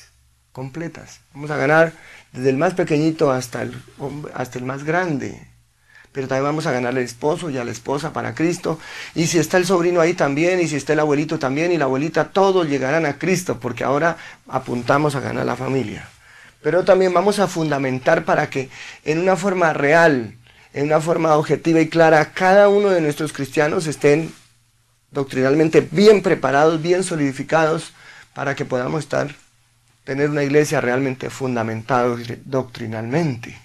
completas. 0.56 1.20
Vamos 1.34 1.52
a 1.52 1.58
ganar 1.58 1.92
desde 2.32 2.50
el 2.50 2.56
más 2.56 2.74
pequeñito 2.76 3.30
hasta 3.30 3.62
el, 3.62 3.76
hasta 4.34 4.58
el 4.58 4.64
más 4.64 4.86
grande 4.86 5.38
pero 6.14 6.30
también 6.30 6.46
vamos 6.46 6.66
a 6.66 6.72
ganar 6.72 6.92
al 6.92 7.00
esposo 7.00 7.50
y 7.50 7.58
a 7.58 7.66
la 7.66 7.72
esposa 7.72 8.14
para 8.14 8.34
Cristo. 8.34 8.80
Y 9.16 9.28
si 9.28 9.38
está 9.38 9.58
el 9.58 9.66
sobrino 9.66 10.00
ahí 10.00 10.14
también, 10.14 10.62
y 10.62 10.68
si 10.70 10.78
está 10.78 10.94
el 10.94 11.02
abuelito 11.02 11.38
también, 11.38 11.74
y 11.74 11.78
la 11.78 11.84
abuelita, 11.84 12.30
todos 12.30 12.70
llegarán 12.70 13.06
a 13.06 13.18
Cristo, 13.18 13.60
porque 13.60 13.84
ahora 13.84 14.16
apuntamos 14.48 15.16
a 15.16 15.20
ganar 15.20 15.46
la 15.46 15.58
familia. 15.58 16.08
Pero 16.64 16.86
también 16.86 17.14
vamos 17.14 17.40
a 17.40 17.48
fundamentar 17.48 18.24
para 18.24 18.50
que 18.50 18.70
en 19.04 19.20
una 19.20 19.36
forma 19.36 19.74
real, 19.74 20.36
en 20.72 20.86
una 20.86 21.02
forma 21.02 21.36
objetiva 21.36 21.82
y 21.82 21.90
clara, 21.90 22.32
cada 22.32 22.70
uno 22.70 22.92
de 22.92 23.02
nuestros 23.02 23.34
cristianos 23.34 23.86
estén 23.86 24.34
doctrinalmente 25.12 25.82
bien 25.82 26.22
preparados, 26.22 26.82
bien 26.82 27.04
solidificados, 27.04 27.92
para 28.34 28.56
que 28.56 28.64
podamos 28.64 29.04
estar, 29.04 29.36
tener 30.06 30.30
una 30.30 30.44
iglesia 30.44 30.80
realmente 30.80 31.30
fundamentada 31.30 32.16
doctrinalmente. 32.46 33.60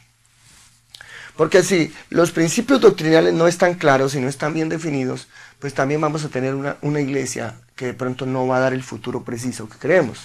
Porque 1.36 1.62
si 1.62 1.92
los 2.10 2.32
principios 2.32 2.80
doctrinales 2.80 3.32
no 3.32 3.46
están 3.46 3.74
claros 3.74 4.14
y 4.14 4.20
no 4.20 4.28
están 4.28 4.52
bien 4.52 4.68
definidos, 4.68 5.28
pues 5.58 5.74
también 5.74 6.00
vamos 6.00 6.24
a 6.24 6.28
tener 6.28 6.54
una, 6.54 7.00
iglesia 7.00 7.54
que 7.76 7.86
de 7.86 7.94
pronto 7.94 8.26
no 8.26 8.46
va 8.46 8.56
a 8.56 8.60
dar 8.60 8.72
el 8.72 8.82
futuro 8.82 9.22
preciso 9.22 9.68
que 9.68 9.78
creemos. 9.78 10.18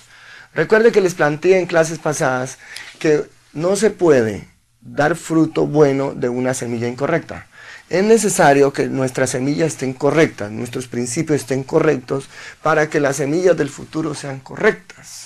Recuerde 0.53 0.91
que 0.91 1.01
les 1.01 1.13
planteé 1.13 1.59
en 1.59 1.67
clases 1.67 1.99
pasadas 1.99 2.57
que 2.99 3.25
no 3.53 3.75
se 3.75 3.91
puede 3.91 4.47
dar 4.81 5.15
fruto 5.15 5.67
bueno 5.67 6.13
de 6.13 6.29
una 6.29 6.53
semilla 6.53 6.87
incorrecta. 6.87 7.47
Es 7.89 8.03
necesario 8.03 8.73
que 8.73 8.87
nuestras 8.87 9.29
semillas 9.29 9.67
estén 9.67 9.93
correctas, 9.93 10.51
nuestros 10.51 10.87
principios 10.87 11.41
estén 11.41 11.63
correctos 11.63 12.29
para 12.63 12.89
que 12.89 12.99
las 12.99 13.17
semillas 13.17 13.55
del 13.55 13.69
futuro 13.69 14.15
sean 14.15 14.39
correctas. 14.39 15.24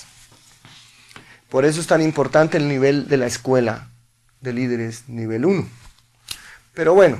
Por 1.50 1.64
eso 1.64 1.80
es 1.80 1.86
tan 1.86 2.00
importante 2.00 2.58
el 2.58 2.68
nivel 2.68 3.08
de 3.08 3.16
la 3.16 3.26
escuela 3.26 3.88
de 4.40 4.52
líderes 4.52 5.08
nivel 5.08 5.44
1. 5.44 5.68
Pero 6.74 6.94
bueno, 6.94 7.18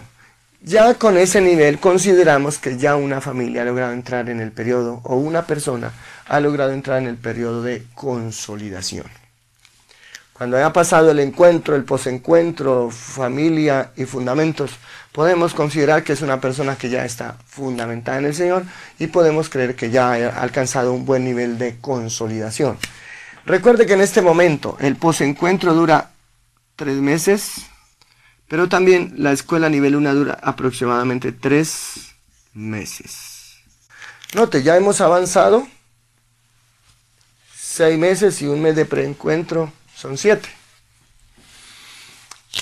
ya 0.62 0.94
con 0.94 1.18
ese 1.18 1.40
nivel 1.40 1.80
consideramos 1.80 2.58
que 2.58 2.78
ya 2.78 2.94
una 2.94 3.20
familia 3.20 3.62
ha 3.62 3.64
logrado 3.64 3.92
entrar 3.92 4.28
en 4.28 4.40
el 4.40 4.52
periodo, 4.52 5.00
o 5.04 5.16
una 5.16 5.46
persona 5.46 5.92
ha 6.28 6.38
logrado 6.38 6.72
entrar 6.72 7.02
en 7.02 7.08
el 7.08 7.16
periodo 7.16 7.62
de 7.62 7.84
consolidación. 7.94 9.06
Cuando 10.32 10.56
haya 10.56 10.72
pasado 10.72 11.10
el 11.10 11.18
encuentro, 11.18 11.76
el 11.76 11.84
posencuentro, 11.84 12.90
familia 12.90 13.90
y 13.96 14.04
fundamentos, 14.04 14.70
podemos 15.12 15.54
considerar 15.54 16.04
que 16.04 16.14
es 16.14 16.22
una 16.22 16.40
persona 16.40 16.76
que 16.76 16.88
ya 16.88 17.04
está 17.04 17.36
fundamentada 17.46 18.18
en 18.18 18.26
el 18.26 18.34
Señor 18.34 18.62
y 18.98 19.08
podemos 19.08 19.50
creer 19.50 19.74
que 19.76 19.90
ya 19.90 20.12
ha 20.12 20.40
alcanzado 20.40 20.94
un 20.94 21.04
buen 21.04 21.24
nivel 21.24 21.58
de 21.58 21.78
consolidación. 21.80 22.78
Recuerde 23.46 23.86
que 23.86 23.94
en 23.94 24.00
este 24.00 24.22
momento 24.22 24.76
el 24.80 24.96
posencuentro 24.96 25.74
dura 25.74 26.10
tres 26.76 26.96
meses, 26.96 27.66
pero 28.48 28.68
también 28.68 29.14
la 29.16 29.32
escuela 29.32 29.68
nivel 29.68 29.96
1 29.96 30.14
dura 30.14 30.38
aproximadamente 30.42 31.32
tres 31.32 32.14
meses. 32.52 33.56
Note, 34.34 34.62
ya 34.62 34.76
hemos 34.76 35.00
avanzado. 35.00 35.66
Seis 37.56 37.98
meses 37.98 38.42
y 38.42 38.46
un 38.46 38.60
mes 38.60 38.76
de 38.76 38.84
preencuentro 38.84 39.72
son 39.94 40.18
siete. 40.18 40.48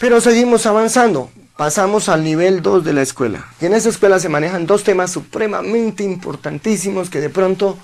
Pero 0.01 0.21
seguimos 0.21 0.67
avanzando. 0.67 1.31
Pasamos 1.57 2.09
al 2.09 2.23
nivel 2.23 2.63
2 2.63 2.85
de 2.85 2.93
la 2.93 3.03
escuela. 3.03 3.47
Y 3.61 3.67
en 3.67 3.75
esa 3.75 3.89
escuela 3.89 4.21
se 4.21 4.29
manejan 4.29 4.67
dos 4.67 4.85
temas 4.85 5.11
supremamente 5.11 6.05
importantísimos 6.05 7.11
que 7.11 7.21
de 7.21 7.31
pronto 7.31 7.77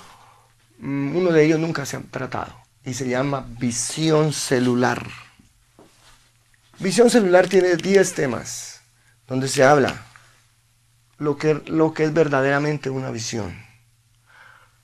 mm, 0.79 1.15
uno 1.15 1.31
de 1.31 1.45
ellos 1.45 1.59
nunca 1.59 1.85
se 1.85 1.97
ha 1.97 2.01
tratado. 2.01 2.64
Y 2.85 2.93
se 2.93 3.07
llama 3.07 3.45
visión 3.59 4.31
celular. 4.31 5.05
Visión 6.79 7.09
celular 7.09 7.47
tiene 7.47 7.75
10 7.75 8.13
temas 8.13 8.81
donde 9.27 9.47
se 9.47 9.63
habla 9.63 10.05
lo 11.17 11.37
que, 11.37 11.61
lo 11.67 11.93
que 11.93 12.03
es 12.03 12.13
verdaderamente 12.13 12.89
una 12.89 13.09
visión, 13.11 13.55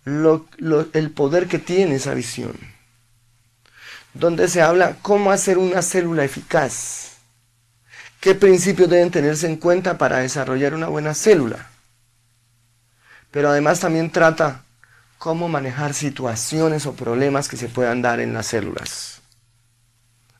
el 0.05 1.11
poder 1.11 1.47
que 1.47 1.59
tiene 1.59 1.95
esa 1.95 2.13
visión, 2.13 2.57
donde 4.13 4.47
se 4.47 4.61
habla 4.61 4.97
cómo 5.01 5.31
hacer 5.31 5.57
una 5.57 5.81
célula 5.81 6.23
eficaz, 6.23 7.17
qué 8.19 8.35
principios 8.35 8.89
deben 8.89 9.11
tenerse 9.11 9.47
en 9.47 9.57
cuenta 9.57 9.97
para 9.97 10.19
desarrollar 10.19 10.73
una 10.73 10.87
buena 10.87 11.13
célula, 11.13 11.69
pero 13.29 13.49
además 13.49 13.79
también 13.79 14.09
trata 14.09 14.63
cómo 15.21 15.47
manejar 15.47 15.93
situaciones 15.93 16.87
o 16.87 16.95
problemas 16.95 17.47
que 17.47 17.55
se 17.55 17.67
puedan 17.67 18.01
dar 18.01 18.19
en 18.19 18.33
las 18.33 18.47
células. 18.47 19.21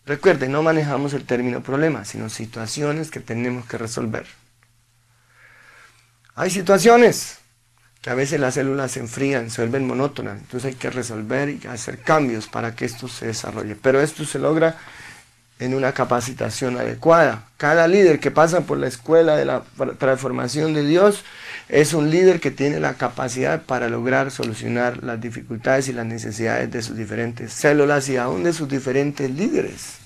Recuerde, 0.08 0.50
no 0.50 0.64
manejamos 0.64 1.14
el 1.14 1.24
término 1.24 1.62
problema, 1.62 2.04
sino 2.04 2.30
situaciones 2.30 3.12
que 3.12 3.20
tenemos 3.20 3.68
que 3.68 3.78
resolver. 3.78 4.26
Hay 6.34 6.50
situaciones 6.50 7.38
que 8.02 8.10
a 8.10 8.16
veces 8.16 8.40
las 8.40 8.56
células 8.56 8.94
se 8.94 9.02
enfrían, 9.02 9.52
se 9.52 9.62
vuelven 9.62 9.86
monótonas, 9.86 10.40
entonces 10.40 10.74
hay 10.74 10.76
que 10.80 10.90
resolver 10.90 11.50
y 11.50 11.68
hacer 11.68 12.00
cambios 12.00 12.48
para 12.48 12.76
que 12.76 12.86
esto 12.86 13.08
se 13.08 13.28
desarrolle. 13.28 13.76
Pero 13.76 14.02
esto 14.02 14.26
se 14.26 14.40
logra 14.40 14.78
en 15.60 15.76
una 15.76 15.92
capacitación 15.92 16.80
adecuada. 16.80 17.50
Cada 17.58 17.88
líder 17.88 18.20
que 18.20 18.32
pasa 18.32 18.62
por 18.62 18.80
la 18.80 18.88
escuela 18.88 19.36
de 19.36 19.46
la 19.46 19.62
transformación 20.00 20.74
de 20.74 20.84
Dios 20.86 21.24
es 21.70 21.94
un 21.94 22.10
líder 22.10 22.40
que 22.40 22.52
tiene 22.52 22.80
la 22.80 22.96
capacidad 22.96 23.64
para 23.64 23.90
lograr 23.90 24.32
solucionar 24.32 25.04
las 25.04 25.22
dificultades 25.22 25.88
y 25.88 25.94
las 25.94 26.06
necesidades 26.06 26.72
de 26.72 26.82
sus 26.82 26.98
diferentes 26.98 27.54
células 27.54 28.10
y 28.10 28.18
aún 28.18 28.44
de 28.44 28.54
sus 28.54 28.68
diferentes 28.68 29.30
líderes. 29.30 29.98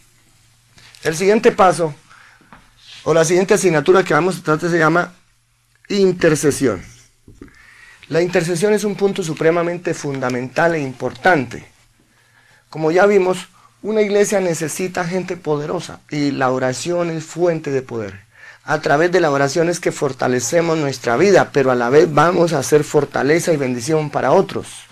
El 1.04 1.16
siguiente 1.16 1.52
paso, 1.52 1.94
o 3.04 3.14
la 3.14 3.24
siguiente 3.24 3.54
asignatura 3.54 4.04
que 4.04 4.14
vamos 4.14 4.40
a 4.40 4.44
tratar 4.44 4.70
se 4.70 4.80
llama 4.80 5.14
intercesión. 5.90 6.82
La 8.10 8.22
intercesión 8.22 8.74
es 8.74 8.84
un 8.84 8.96
punto 8.96 9.24
supremamente 9.24 9.94
fundamental 9.94 10.76
e 10.76 10.82
importante. 10.82 11.66
Como 12.70 12.92
ya 12.92 13.06
vimos, 13.06 13.48
una 13.82 14.02
iglesia 14.02 14.40
necesita 14.40 15.06
gente 15.06 15.38
poderosa 15.38 16.02
y 16.10 16.32
la 16.32 16.50
oración 16.50 17.12
es 17.12 17.24
fuente 17.24 17.72
de 17.72 17.84
poder. 17.84 18.25
A 18.68 18.82
través 18.82 19.12
de 19.12 19.22
la 19.22 19.30
oración 19.30 19.70
es 19.70 19.80
que 19.80 19.92
fortalecemos 19.92 20.76
nuestra 20.76 21.18
vida, 21.18 21.52
pero 21.54 21.70
a 21.70 21.76
la 21.76 21.92
vez 21.92 22.12
vamos 22.12 22.52
a 22.52 22.58
hacer 22.58 22.84
fortaleza 22.84 23.54
y 23.54 23.58
bendición 23.58 24.10
para 24.10 24.32
otros. 24.32 24.86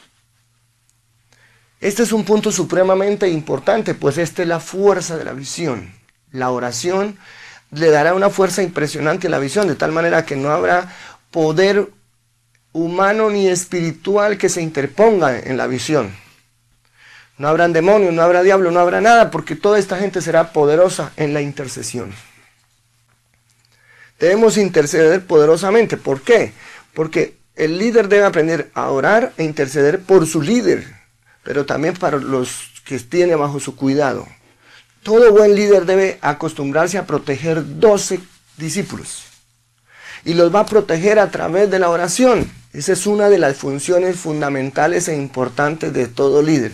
Este 1.82 2.04
es 2.04 2.12
un 2.12 2.24
punto 2.24 2.52
supremamente 2.52 3.28
importante, 3.28 3.96
pues 3.96 4.20
esta 4.20 4.44
es 4.44 4.48
la 4.48 4.60
fuerza 4.60 5.18
de 5.18 5.26
la 5.26 5.34
visión. 5.34 5.92
La 6.32 6.52
oración 6.52 7.18
le 7.72 7.90
dará 7.90 8.14
una 8.14 8.30
fuerza 8.30 8.62
impresionante 8.62 9.26
a 9.26 9.32
la 9.32 9.40
visión, 9.40 9.68
de 9.68 9.76
tal 9.76 9.92
manera 9.92 10.24
que 10.24 10.36
no 10.36 10.52
habrá 10.52 10.94
poder 11.32 11.90
humano 12.74 13.32
ni 13.32 13.48
espiritual 13.48 14.38
que 14.38 14.50
se 14.50 14.62
interponga 14.62 15.40
en 15.40 15.58
la 15.58 15.66
visión. 15.66 16.16
No 17.40 17.48
habrán 17.48 17.74
demonios, 17.74 18.14
no 18.14 18.22
habrá 18.22 18.44
diablo, 18.44 18.70
no 18.70 18.80
habrá 18.80 19.02
nada, 19.02 19.32
porque 19.32 19.56
toda 19.56 19.80
esta 19.80 19.98
gente 19.98 20.22
será 20.22 20.54
poderosa 20.54 21.12
en 21.18 21.34
la 21.34 21.42
intercesión. 21.42 22.14
Debemos 24.24 24.56
interceder 24.56 25.26
poderosamente. 25.26 25.98
¿Por 25.98 26.22
qué? 26.22 26.54
Porque 26.94 27.36
el 27.58 27.78
líder 27.78 28.08
debe 28.08 28.24
aprender 28.24 28.72
a 28.74 28.90
orar 28.90 29.34
e 29.38 29.44
interceder 29.44 30.00
por 30.00 30.26
su 30.26 30.42
líder, 30.42 30.88
pero 31.44 31.66
también 31.66 31.94
para 31.96 32.16
los 32.16 32.72
que 32.86 32.98
tiene 33.00 33.36
bajo 33.36 33.60
su 33.60 33.76
cuidado. 33.76 34.26
Todo 35.04 35.34
buen 35.34 35.56
líder 35.56 35.86
debe 35.86 36.20
acostumbrarse 36.22 36.98
a 36.98 37.06
proteger 37.06 37.82
12 37.82 38.22
discípulos. 38.56 39.26
Y 40.24 40.36
los 40.36 40.56
va 40.56 40.62
a 40.62 40.68
proteger 40.68 41.20
a 41.20 41.30
través 41.30 41.70
de 41.70 41.80
la 41.80 41.90
oración. 41.90 42.50
Esa 42.72 42.94
es 42.94 43.06
una 43.06 43.28
de 43.28 43.40
las 43.40 43.58
funciones 43.58 44.16
fundamentales 44.16 45.10
e 45.10 45.18
importantes 45.18 45.92
de 45.92 46.08
todo 46.08 46.42
líder 46.42 46.72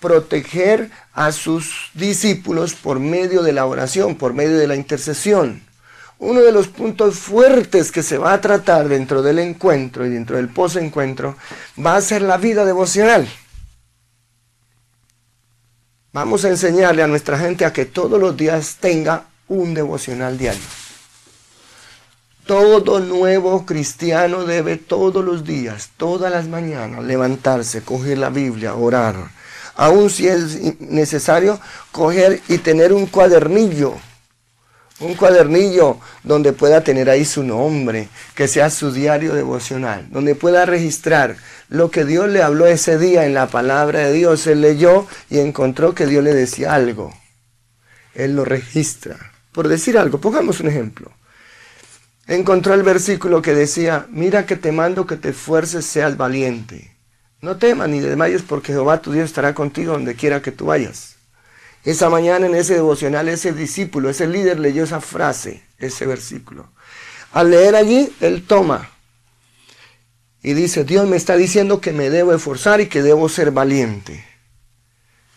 proteger 0.00 0.90
a 1.14 1.32
sus 1.32 1.90
discípulos 1.94 2.74
por 2.74 3.00
medio 3.00 3.42
de 3.42 3.54
la 3.54 3.64
oración, 3.64 4.16
por 4.16 4.34
medio 4.34 4.58
de 4.58 4.66
la 4.66 4.76
intercesión. 4.76 5.63
Uno 6.18 6.40
de 6.40 6.52
los 6.52 6.68
puntos 6.68 7.16
fuertes 7.16 7.90
que 7.90 8.02
se 8.02 8.18
va 8.18 8.32
a 8.32 8.40
tratar 8.40 8.88
dentro 8.88 9.22
del 9.22 9.38
encuentro 9.38 10.06
y 10.06 10.10
dentro 10.10 10.36
del 10.36 10.48
posencuentro 10.48 11.36
va 11.84 11.96
a 11.96 12.00
ser 12.00 12.22
la 12.22 12.36
vida 12.36 12.64
devocional. 12.64 13.28
Vamos 16.12 16.44
a 16.44 16.48
enseñarle 16.48 17.02
a 17.02 17.08
nuestra 17.08 17.36
gente 17.38 17.64
a 17.64 17.72
que 17.72 17.86
todos 17.86 18.20
los 18.20 18.36
días 18.36 18.76
tenga 18.80 19.24
un 19.48 19.74
devocional 19.74 20.38
diario. 20.38 20.62
Todo 22.46 23.00
nuevo 23.00 23.64
cristiano 23.64 24.44
debe 24.44 24.76
todos 24.76 25.24
los 25.24 25.44
días, 25.44 25.90
todas 25.96 26.30
las 26.30 26.46
mañanas, 26.46 27.02
levantarse, 27.02 27.82
coger 27.82 28.18
la 28.18 28.28
Biblia, 28.28 28.74
orar, 28.74 29.16
aún 29.74 30.10
si 30.10 30.28
es 30.28 30.78
necesario, 30.78 31.58
coger 31.90 32.42
y 32.48 32.58
tener 32.58 32.92
un 32.92 33.06
cuadernillo. 33.06 33.94
Un 35.00 35.14
cuadernillo 35.14 35.98
donde 36.22 36.52
pueda 36.52 36.82
tener 36.82 37.10
ahí 37.10 37.24
su 37.24 37.42
nombre, 37.42 38.08
que 38.34 38.46
sea 38.46 38.70
su 38.70 38.92
diario 38.92 39.34
devocional, 39.34 40.06
donde 40.10 40.36
pueda 40.36 40.66
registrar 40.66 41.36
lo 41.68 41.90
que 41.90 42.04
Dios 42.04 42.28
le 42.28 42.42
habló 42.42 42.66
ese 42.66 42.96
día 42.96 43.26
en 43.26 43.34
la 43.34 43.48
palabra 43.48 44.00
de 44.00 44.12
Dios. 44.12 44.46
Él 44.46 44.60
leyó 44.60 45.06
y 45.30 45.40
encontró 45.40 45.94
que 45.94 46.06
Dios 46.06 46.22
le 46.22 46.32
decía 46.32 46.74
algo. 46.74 47.12
Él 48.14 48.36
lo 48.36 48.44
registra. 48.44 49.32
Por 49.52 49.68
decir 49.68 49.98
algo, 49.98 50.20
pongamos 50.20 50.60
un 50.60 50.68
ejemplo. 50.68 51.10
Encontró 52.26 52.72
el 52.74 52.82
versículo 52.82 53.42
que 53.42 53.54
decía, 53.54 54.06
mira 54.10 54.46
que 54.46 54.56
te 54.56 54.72
mando 54.72 55.06
que 55.06 55.16
te 55.16 55.30
esfuerces, 55.30 55.84
seas 55.84 56.16
valiente. 56.16 56.96
No 57.40 57.56
temas 57.56 57.88
ni 57.88 58.00
desmayes 58.00 58.42
porque 58.42 58.72
Jehová 58.72 59.02
tu 59.02 59.12
Dios 59.12 59.26
estará 59.26 59.54
contigo 59.54 59.92
donde 59.92 60.14
quiera 60.14 60.40
que 60.40 60.52
tú 60.52 60.66
vayas. 60.66 61.13
Esa 61.84 62.08
mañana 62.08 62.46
en 62.46 62.54
ese 62.54 62.74
devocional, 62.74 63.28
ese 63.28 63.52
discípulo, 63.52 64.08
ese 64.08 64.26
líder 64.26 64.58
leyó 64.58 64.84
esa 64.84 65.00
frase, 65.00 65.62
ese 65.78 66.06
versículo. 66.06 66.70
Al 67.32 67.50
leer 67.50 67.76
allí, 67.76 68.12
él 68.20 68.44
toma 68.46 68.90
y 70.42 70.54
dice, 70.54 70.84
Dios 70.84 71.08
me 71.08 71.16
está 71.16 71.36
diciendo 71.36 71.80
que 71.80 71.92
me 71.92 72.10
debo 72.10 72.34
esforzar 72.34 72.80
y 72.80 72.86
que 72.86 73.02
debo 73.02 73.28
ser 73.28 73.50
valiente. 73.50 74.24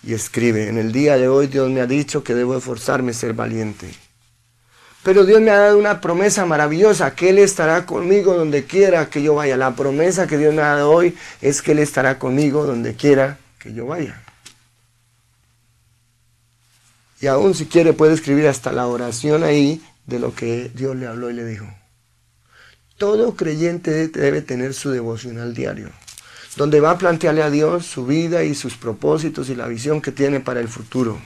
Y 0.03 0.13
escribe, 0.13 0.67
en 0.67 0.77
el 0.77 0.91
día 0.91 1.17
de 1.17 1.27
hoy 1.27 1.47
Dios 1.47 1.69
me 1.69 1.81
ha 1.81 1.87
dicho 1.87 2.23
que 2.23 2.33
debo 2.33 2.57
esforzarme 2.57 3.11
y 3.11 3.15
ser 3.15 3.33
valiente. 3.33 3.89
Pero 5.03 5.25
Dios 5.25 5.39
me 5.41 5.51
ha 5.51 5.57
dado 5.57 5.77
una 5.77 6.01
promesa 6.01 6.45
maravillosa, 6.45 7.15
que 7.15 7.29
Él 7.29 7.39
estará 7.39 7.85
conmigo 7.85 8.33
donde 8.33 8.65
quiera 8.65 9.09
que 9.09 9.21
yo 9.21 9.35
vaya. 9.35 9.55
La 9.55 9.75
promesa 9.75 10.27
que 10.27 10.37
Dios 10.37 10.53
me 10.53 10.61
ha 10.61 10.75
dado 10.75 10.91
hoy 10.91 11.17
es 11.41 11.61
que 11.61 11.71
Él 11.71 11.79
estará 11.79 12.19
conmigo 12.19 12.65
donde 12.65 12.95
quiera 12.95 13.37
que 13.59 13.73
yo 13.73 13.85
vaya. 13.85 14.21
Y 17.19 17.27
aún 17.27 17.55
si 17.55 17.65
quiere 17.65 17.93
puede 17.93 18.13
escribir 18.13 18.47
hasta 18.47 18.71
la 18.71 18.87
oración 18.87 19.43
ahí 19.43 19.81
de 20.05 20.19
lo 20.19 20.33
que 20.33 20.71
Dios 20.73 20.95
le 20.95 21.07
habló 21.07 21.29
y 21.29 21.33
le 21.33 21.45
dijo. 21.45 21.65
Todo 22.97 23.35
creyente 23.35 24.07
debe 24.07 24.41
tener 24.41 24.73
su 24.73 24.89
devocional 24.89 25.53
diario, 25.53 25.89
donde 26.55 26.79
va 26.79 26.91
a 26.91 26.97
plantearle 26.97 27.43
a 27.43 27.49
Dios 27.49 27.85
su 27.85 28.05
vida 28.05 28.43
y 28.43 28.55
sus 28.55 28.75
propósitos 28.75 29.49
y 29.49 29.55
la 29.55 29.67
visión 29.67 30.01
que 30.01 30.11
tiene 30.11 30.39
para 30.39 30.59
el 30.59 30.67
futuro 30.67 31.19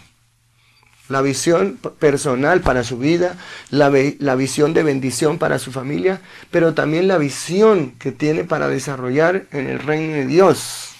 la 1.11 1.21
visión 1.21 1.77
personal 1.99 2.61
para 2.61 2.83
su 2.83 2.97
vida, 2.97 3.35
la, 3.69 3.89
visión 3.89 4.73
de 4.73 4.83
bendición 4.83 5.37
para 5.37 5.59
su 5.59 5.71
familia, 5.71 6.21
pero 6.49 6.73
también 6.73 7.07
la 7.07 7.17
visión 7.17 7.91
que 7.99 8.11
tiene 8.11 8.45
para 8.45 8.67
desarrollar 8.67 9.45
en 9.51 9.69
el 9.69 9.79
reino 9.79 10.13
de 10.13 10.25
Dios. 10.25 10.90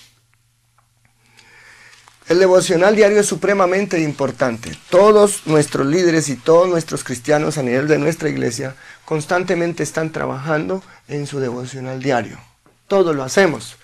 El 2.32 2.40
devocional 2.40 2.96
diario 2.96 3.20
es 3.20 3.26
supremamente 3.26 4.00
importante. 4.00 4.72
Todos 4.90 5.46
nuestros 5.48 5.86
líderes 5.86 6.30
y 6.30 6.38
todos 6.38 6.70
nuestros 6.70 7.04
cristianos 7.04 7.58
a 7.58 7.62
nivel 7.62 7.90
de 7.90 7.98
nuestra 7.98 8.30
iglesia 8.30 8.74
constantemente 9.04 9.84
están 9.84 10.14
trabajando 10.14 10.82
en 11.10 11.28
su 11.28 11.42
devocional 11.42 12.02
diario. 12.02 12.40
Todos 12.88 13.14
lo 13.14 13.24
hacemos. 13.24 13.76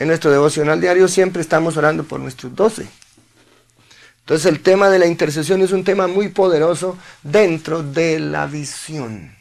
En 0.00 0.08
nuestro 0.08 0.32
devocional 0.32 0.80
diario 0.80 1.06
siempre 1.06 1.42
estamos 1.42 1.76
orando 1.76 2.02
por 2.02 2.18
nuestros 2.18 2.52
doce 2.56 2.88
entonces 4.22 4.46
el 4.46 4.60
tema 4.60 4.88
de 4.88 4.98
la 4.98 5.06
intercesión 5.06 5.62
es 5.62 5.72
un 5.72 5.84
tema 5.84 6.06
muy 6.06 6.28
poderoso 6.28 6.96
dentro 7.22 7.82
de 7.82 8.18
la 8.18 8.46
visión. 8.46 9.34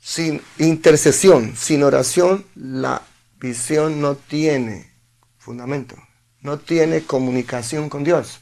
Sin 0.00 0.40
intercesión, 0.58 1.56
sin 1.56 1.82
oración, 1.82 2.46
la 2.54 3.02
visión 3.40 4.00
no 4.00 4.14
tiene 4.14 4.92
fundamento, 5.38 5.96
no 6.46 6.58
tiene 6.58 7.02
comunicación 7.02 7.90
con 7.90 8.04
Dios. 8.04 8.40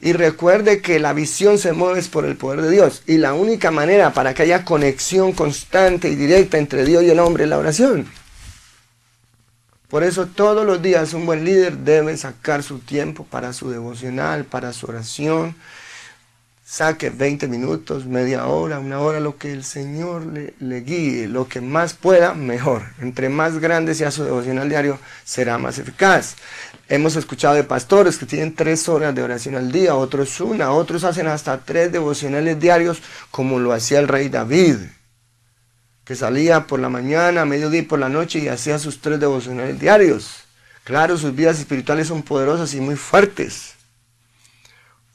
Y 0.00 0.12
recuerde 0.12 0.80
que 0.80 0.98
la 0.98 1.12
visión 1.12 1.58
se 1.58 1.72
mueve 1.72 2.02
por 2.02 2.24
el 2.24 2.36
poder 2.36 2.62
de 2.62 2.70
Dios. 2.70 3.02
Y 3.06 3.18
la 3.18 3.34
única 3.34 3.70
manera 3.70 4.12
para 4.12 4.34
que 4.34 4.42
haya 4.42 4.64
conexión 4.64 5.32
constante 5.32 6.08
y 6.08 6.16
directa 6.16 6.58
entre 6.58 6.84
Dios 6.84 7.04
y 7.04 7.10
el 7.10 7.20
hombre 7.20 7.44
es 7.44 7.50
la 7.50 7.58
oración. 7.58 8.06
Por 9.88 10.02
eso 10.02 10.26
todos 10.26 10.66
los 10.66 10.82
días 10.82 11.14
un 11.14 11.24
buen 11.24 11.44
líder 11.44 11.78
debe 11.78 12.16
sacar 12.16 12.62
su 12.62 12.80
tiempo 12.80 13.24
para 13.24 13.52
su 13.52 13.70
devocional, 13.70 14.44
para 14.44 14.72
su 14.72 14.86
oración. 14.86 15.54
Saque 16.66 17.10
20 17.10 17.46
minutos, 17.46 18.06
media 18.06 18.46
hora, 18.46 18.80
una 18.80 18.98
hora, 18.98 19.20
lo 19.20 19.36
que 19.36 19.52
el 19.52 19.62
Señor 19.62 20.24
le, 20.26 20.80
guíe, 20.80 21.28
lo 21.28 21.46
que 21.46 21.60
más 21.60 21.92
pueda, 21.92 22.34
mejor. 22.34 22.82
Entre 23.00 23.28
más 23.28 23.58
grande 23.58 23.94
sea 23.94 24.10
su 24.10 24.24
devocional 24.24 24.68
diario, 24.68 24.98
será 25.24 25.58
más 25.58 25.78
eficaz. 25.78 26.36
Hemos 26.88 27.16
escuchado 27.16 27.54
de 27.54 27.64
pastores 27.64 28.18
que 28.18 28.26
tienen 28.26 28.54
tres 28.54 28.88
horas 28.88 29.14
de 29.14 29.22
oración 29.22 29.54
al 29.54 29.72
día, 29.72 29.94
otros 29.94 30.40
una, 30.40 30.70
otros 30.72 31.04
hacen 31.04 31.26
hasta 31.26 31.64
tres 31.64 31.90
devocionales 31.90 32.60
diarios, 32.60 33.02
como 33.30 33.58
lo 33.58 33.72
hacía 33.72 34.00
el 34.00 34.08
rey 34.08 34.28
David 34.28 34.76
que 36.04 36.14
salía 36.14 36.66
por 36.66 36.80
la 36.80 36.88
mañana, 36.88 37.44
mediodía 37.44 37.80
y 37.80 37.84
por 37.84 37.98
la 37.98 38.08
noche 38.08 38.38
y 38.38 38.48
hacía 38.48 38.78
sus 38.78 39.00
tres 39.00 39.18
devocionales 39.18 39.80
diarios. 39.80 40.44
Claro, 40.84 41.16
sus 41.16 41.34
vidas 41.34 41.58
espirituales 41.58 42.08
son 42.08 42.22
poderosas 42.22 42.74
y 42.74 42.80
muy 42.80 42.96
fuertes. 42.96 43.74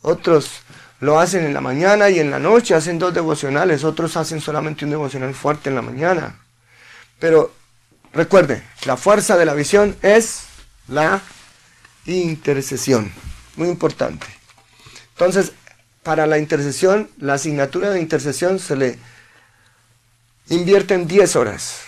Otros 0.02 0.50
lo 1.00 1.20
hacen 1.20 1.46
en 1.46 1.54
la 1.54 1.62
mañana 1.62 2.10
y 2.10 2.20
en 2.20 2.32
la 2.32 2.40
noche, 2.40 2.74
hacen 2.74 2.98
dos 2.98 3.14
devocionales, 3.14 3.84
otros 3.84 4.18
hacen 4.18 4.42
solamente 4.42 4.84
un 4.84 4.92
devocional 4.92 5.34
fuerte 5.36 5.70
en 5.70 5.76
la 5.76 5.84
mañana. 5.84 6.40
Pero 7.20 7.54
recuerde, 8.12 8.64
la 8.86 8.98
fuerza 8.98 9.38
de 9.38 9.46
la 9.46 9.54
visión 9.54 9.96
es 10.02 10.46
la 10.88 11.22
intercesión. 12.14 13.12
Muy 13.56 13.68
importante. 13.68 14.26
Entonces, 15.12 15.52
para 16.04 16.28
la 16.28 16.38
intercesión, 16.38 17.10
la 17.18 17.34
asignatura 17.34 17.90
de 17.90 18.00
intercesión 18.00 18.60
se 18.60 18.76
le 18.76 19.00
invierte 20.50 20.94
en 20.94 21.08
10 21.08 21.36
horas. 21.36 21.82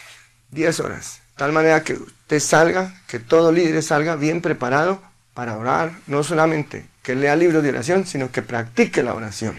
10 0.51 0.79
horas. 0.81 1.21
Tal 1.36 1.51
manera 1.51 1.84
que 1.84 1.93
usted 1.93 2.39
salga, 2.39 3.01
que 3.07 3.19
todo 3.19 3.51
líder 3.51 3.81
salga 3.81 4.15
bien 4.15 4.41
preparado 4.41 5.01
para 5.34 5.57
orar, 5.57 5.93
no 6.07 6.23
solamente 6.23 6.86
que 7.01 7.15
lea 7.15 7.36
libros 7.36 7.63
de 7.63 7.69
oración, 7.69 8.05
sino 8.05 8.31
que 8.31 8.41
practique 8.41 9.03
la 9.03 9.13
oración. 9.13 9.57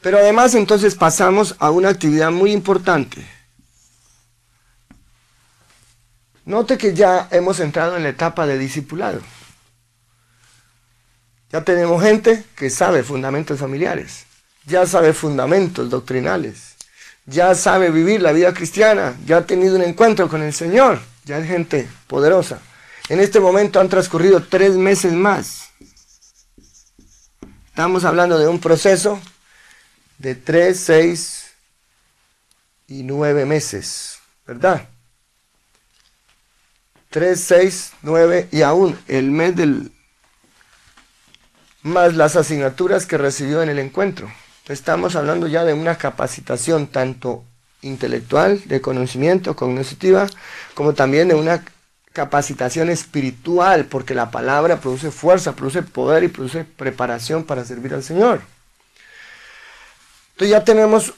Pero 0.00 0.18
además 0.18 0.54
entonces 0.54 0.94
pasamos 0.94 1.56
a 1.58 1.70
una 1.70 1.88
actividad 1.88 2.30
muy 2.30 2.52
importante. 2.52 3.26
Note 6.46 6.78
que 6.78 6.94
ya 6.94 7.26
hemos 7.32 7.58
entrado 7.58 7.96
en 7.96 8.04
la 8.04 8.10
etapa 8.10 8.46
de 8.46 8.56
discipulado. 8.56 9.20
Ya 11.50 11.64
tenemos 11.64 12.00
gente 12.00 12.44
que 12.54 12.70
sabe 12.70 13.02
fundamentos 13.02 13.58
familiares, 13.58 14.26
ya 14.64 14.86
sabe 14.86 15.12
fundamentos 15.12 15.90
doctrinales, 15.90 16.76
ya 17.24 17.52
sabe 17.56 17.90
vivir 17.90 18.22
la 18.22 18.30
vida 18.30 18.54
cristiana, 18.54 19.16
ya 19.26 19.38
ha 19.38 19.46
tenido 19.46 19.74
un 19.74 19.82
encuentro 19.82 20.28
con 20.28 20.40
el 20.40 20.52
Señor, 20.52 21.00
ya 21.24 21.38
es 21.38 21.48
gente 21.48 21.88
poderosa. 22.06 22.60
En 23.08 23.18
este 23.18 23.40
momento 23.40 23.80
han 23.80 23.88
transcurrido 23.88 24.44
tres 24.44 24.74
meses 24.74 25.12
más. 25.12 25.70
Estamos 27.66 28.04
hablando 28.04 28.38
de 28.38 28.46
un 28.46 28.60
proceso 28.60 29.20
de 30.18 30.36
tres, 30.36 30.78
seis 30.78 31.46
y 32.86 33.02
nueve 33.02 33.44
meses, 33.46 34.18
¿verdad? 34.46 34.88
Tres, 37.16 37.40
seis, 37.40 37.92
nueve 38.02 38.46
y 38.52 38.60
aún 38.60 38.94
el 39.08 39.30
mes 39.30 39.56
del... 39.56 39.90
más 41.80 42.12
las 42.14 42.36
asignaturas 42.36 43.06
que 43.06 43.16
recibió 43.16 43.62
en 43.62 43.70
el 43.70 43.78
encuentro. 43.78 44.30
Estamos 44.68 45.16
hablando 45.16 45.46
ya 45.46 45.64
de 45.64 45.72
una 45.72 45.96
capacitación 45.96 46.88
tanto 46.88 47.42
intelectual, 47.80 48.60
de 48.66 48.82
conocimiento, 48.82 49.56
cognitiva, 49.56 50.26
como 50.74 50.92
también 50.92 51.28
de 51.28 51.36
una 51.36 51.64
capacitación 52.12 52.90
espiritual, 52.90 53.86
porque 53.86 54.14
la 54.14 54.30
palabra 54.30 54.78
produce 54.78 55.10
fuerza, 55.10 55.56
produce 55.56 55.82
poder 55.82 56.22
y 56.22 56.28
produce 56.28 56.64
preparación 56.64 57.44
para 57.44 57.64
servir 57.64 57.94
al 57.94 58.02
Señor. 58.02 58.42
Entonces 60.32 60.50
ya 60.50 60.64
tenemos 60.64 61.14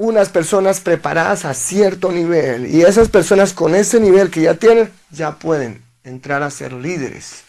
unas 0.00 0.30
personas 0.30 0.80
preparadas 0.80 1.44
a 1.44 1.52
cierto 1.52 2.10
nivel 2.10 2.74
y 2.74 2.80
esas 2.80 3.10
personas 3.10 3.52
con 3.52 3.74
ese 3.74 4.00
nivel 4.00 4.30
que 4.30 4.40
ya 4.40 4.54
tienen 4.54 4.90
ya 5.10 5.38
pueden 5.38 5.82
entrar 6.04 6.42
a 6.42 6.50
ser 6.50 6.72
líderes. 6.72 7.42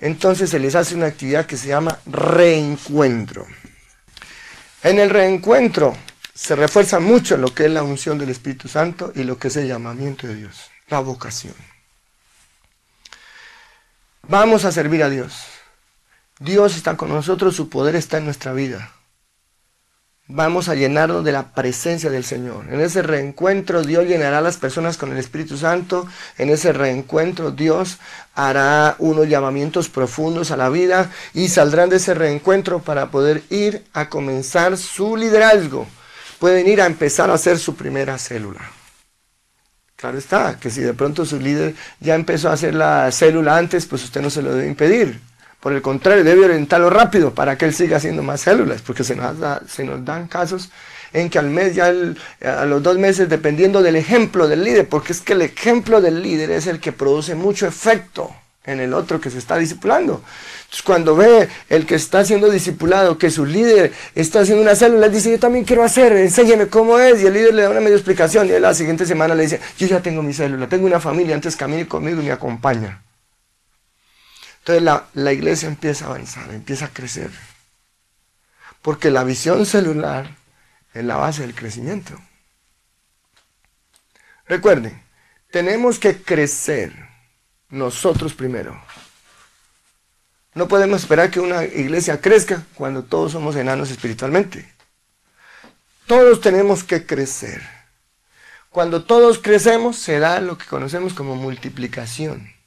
Entonces 0.00 0.48
se 0.48 0.58
les 0.58 0.74
hace 0.74 0.94
una 0.94 1.04
actividad 1.04 1.44
que 1.44 1.58
se 1.58 1.68
llama 1.68 1.98
reencuentro. 2.06 3.46
En 4.82 4.98
el 4.98 5.10
reencuentro 5.10 5.94
se 6.32 6.56
refuerza 6.56 6.98
mucho 6.98 7.36
lo 7.36 7.52
que 7.52 7.66
es 7.66 7.70
la 7.70 7.82
unción 7.82 8.16
del 8.16 8.30
Espíritu 8.30 8.68
Santo 8.68 9.12
y 9.14 9.24
lo 9.24 9.38
que 9.38 9.48
es 9.48 9.56
el 9.56 9.68
llamamiento 9.68 10.26
de 10.26 10.36
Dios 10.36 10.70
la 10.88 11.00
vocación. 11.00 11.54
Vamos 14.22 14.64
a 14.64 14.72
servir 14.72 15.02
a 15.02 15.10
Dios. 15.10 15.44
Dios 16.38 16.74
está 16.74 16.96
con 16.96 17.10
nosotros, 17.10 17.54
su 17.54 17.68
poder 17.68 17.96
está 17.96 18.16
en 18.16 18.24
nuestra 18.24 18.54
vida. 18.54 18.92
Vamos 20.30 20.68
a 20.68 20.74
llenarnos 20.74 21.24
de 21.24 21.32
la 21.32 21.54
presencia 21.54 22.10
del 22.10 22.22
Señor. 22.22 22.66
En 22.70 22.82
ese 22.82 23.00
reencuentro 23.00 23.82
Dios 23.82 24.06
llenará 24.06 24.38
a 24.38 24.42
las 24.42 24.58
personas 24.58 24.98
con 24.98 25.10
el 25.10 25.16
Espíritu 25.16 25.56
Santo. 25.56 26.06
En 26.36 26.50
ese 26.50 26.74
reencuentro 26.74 27.50
Dios 27.50 27.96
hará 28.34 28.94
unos 28.98 29.26
llamamientos 29.26 29.88
profundos 29.88 30.50
a 30.50 30.58
la 30.58 30.68
vida 30.68 31.10
y 31.32 31.48
saldrán 31.48 31.88
de 31.88 31.96
ese 31.96 32.12
reencuentro 32.12 32.80
para 32.80 33.10
poder 33.10 33.42
ir 33.48 33.86
a 33.94 34.10
comenzar 34.10 34.76
su 34.76 35.16
liderazgo. 35.16 35.86
Pueden 36.38 36.68
ir 36.68 36.82
a 36.82 36.86
empezar 36.86 37.30
a 37.30 37.34
hacer 37.34 37.58
su 37.58 37.74
primera 37.74 38.18
célula. 38.18 38.60
Claro 39.96 40.18
está, 40.18 40.58
que 40.60 40.68
si 40.68 40.82
de 40.82 40.92
pronto 40.92 41.24
su 41.24 41.40
líder 41.40 41.74
ya 42.00 42.14
empezó 42.14 42.50
a 42.50 42.52
hacer 42.52 42.74
la 42.74 43.10
célula 43.12 43.56
antes, 43.56 43.86
pues 43.86 44.04
usted 44.04 44.20
no 44.20 44.28
se 44.28 44.42
lo 44.42 44.54
debe 44.54 44.68
impedir. 44.68 45.27
Por 45.60 45.72
el 45.72 45.82
contrario, 45.82 46.22
debe 46.22 46.44
orientarlo 46.44 46.88
rápido 46.88 47.34
para 47.34 47.58
que 47.58 47.64
él 47.64 47.74
siga 47.74 47.96
haciendo 47.96 48.22
más 48.22 48.40
células, 48.40 48.80
porque 48.82 49.02
se 49.02 49.16
nos, 49.16 49.36
se 49.68 49.84
nos 49.84 50.04
dan 50.04 50.28
casos 50.28 50.70
en 51.12 51.30
que 51.30 51.38
al 51.38 51.50
mes, 51.50 51.74
ya 51.74 51.86
a 51.86 52.64
los 52.64 52.82
dos 52.82 52.98
meses, 52.98 53.28
dependiendo 53.28 53.82
del 53.82 53.96
ejemplo 53.96 54.46
del 54.46 54.62
líder, 54.62 54.88
porque 54.88 55.12
es 55.12 55.20
que 55.20 55.32
el 55.32 55.42
ejemplo 55.42 56.00
del 56.00 56.22
líder 56.22 56.50
es 56.50 56.66
el 56.66 56.80
que 56.80 56.92
produce 56.92 57.34
mucho 57.34 57.66
efecto 57.66 58.32
en 58.64 58.80
el 58.80 58.92
otro 58.92 59.20
que 59.20 59.30
se 59.30 59.38
está 59.38 59.56
discipulando. 59.56 60.22
Entonces, 60.58 60.82
cuando 60.82 61.16
ve 61.16 61.48
el 61.70 61.86
que 61.86 61.94
está 61.94 62.24
siendo 62.24 62.50
discipulado, 62.50 63.16
que 63.16 63.30
su 63.30 63.46
líder 63.46 63.92
está 64.14 64.40
haciendo 64.40 64.62
una 64.62 64.76
célula, 64.76 65.06
él 65.06 65.12
dice, 65.12 65.30
yo 65.30 65.38
también 65.38 65.64
quiero 65.64 65.82
hacer, 65.82 66.12
enséñeme 66.12 66.68
cómo 66.68 66.98
es. 66.98 67.22
Y 67.22 67.26
el 67.26 67.32
líder 67.32 67.54
le 67.54 67.62
da 67.62 67.70
una 67.70 67.80
media 67.80 67.96
explicación 67.96 68.46
y 68.46 68.50
él 68.50 68.62
la 68.62 68.74
siguiente 68.74 69.06
semana 69.06 69.34
le 69.34 69.44
dice, 69.44 69.60
yo 69.78 69.86
ya 69.86 70.02
tengo 70.02 70.22
mi 70.22 70.34
célula, 70.34 70.68
tengo 70.68 70.86
una 70.86 71.00
familia, 71.00 71.34
antes 71.34 71.56
camine 71.56 71.88
conmigo 71.88 72.20
y 72.20 72.26
me 72.26 72.32
acompaña. 72.32 73.02
Entonces 74.68 74.84
la, 74.84 75.06
la 75.14 75.32
iglesia 75.32 75.66
empieza 75.66 76.04
a 76.04 76.08
avanzar, 76.08 76.50
empieza 76.50 76.84
a 76.84 76.92
crecer. 76.92 77.30
Porque 78.82 79.10
la 79.10 79.24
visión 79.24 79.64
celular 79.64 80.36
es 80.92 81.02
la 81.06 81.16
base 81.16 81.40
del 81.40 81.54
crecimiento. 81.54 82.20
Recuerden, 84.46 85.02
tenemos 85.50 85.98
que 85.98 86.20
crecer 86.20 86.92
nosotros 87.70 88.34
primero. 88.34 88.78
No 90.52 90.68
podemos 90.68 91.00
esperar 91.00 91.30
que 91.30 91.40
una 91.40 91.64
iglesia 91.64 92.20
crezca 92.20 92.62
cuando 92.74 93.04
todos 93.04 93.32
somos 93.32 93.56
enanos 93.56 93.90
espiritualmente. 93.90 94.70
Todos 96.06 96.42
tenemos 96.42 96.84
que 96.84 97.06
crecer. 97.06 97.62
Cuando 98.68 99.02
todos 99.02 99.38
crecemos 99.38 99.96
se 99.96 100.18
da 100.18 100.40
lo 100.40 100.58
que 100.58 100.66
conocemos 100.66 101.14
como 101.14 101.36
multiplicación. 101.36 102.57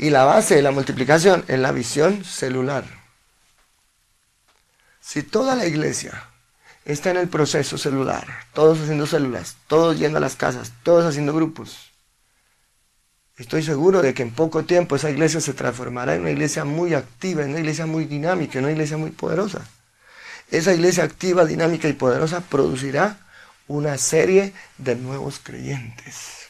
Y 0.00 0.08
la 0.08 0.24
base 0.24 0.54
de 0.54 0.62
la 0.62 0.70
multiplicación 0.70 1.44
es 1.46 1.58
la 1.58 1.72
visión 1.72 2.24
celular. 2.24 2.84
Si 4.98 5.22
toda 5.22 5.54
la 5.54 5.66
iglesia 5.66 6.24
está 6.86 7.10
en 7.10 7.18
el 7.18 7.28
proceso 7.28 7.76
celular, 7.76 8.26
todos 8.54 8.80
haciendo 8.80 9.06
células, 9.06 9.58
todos 9.66 9.98
yendo 9.98 10.16
a 10.16 10.22
las 10.22 10.36
casas, 10.36 10.72
todos 10.82 11.04
haciendo 11.04 11.34
grupos, 11.34 11.90
Estoy 13.36 13.62
seguro 13.62 14.02
de 14.02 14.12
que 14.12 14.22
en 14.22 14.32
poco 14.32 14.64
tiempo 14.64 14.96
esa 14.96 15.08
iglesia 15.08 15.40
se 15.40 15.54
transformará 15.54 16.14
en 16.14 16.20
una 16.20 16.30
iglesia 16.30 16.66
muy 16.66 16.92
activa, 16.92 17.42
en 17.42 17.50
una 17.50 17.60
iglesia 17.60 17.86
muy 17.86 18.04
dinámica, 18.04 18.58
en 18.58 18.64
una 18.64 18.72
iglesia 18.72 18.98
muy 18.98 19.10
poderosa. 19.12 19.66
Esa 20.50 20.74
iglesia 20.74 21.04
activa, 21.04 21.46
dinámica 21.46 21.88
y 21.88 21.94
poderosa 21.94 22.42
producirá 22.42 23.18
una 23.66 23.96
serie 23.96 24.52
de 24.76 24.94
nuevos 24.94 25.40
creyentes. 25.42 26.48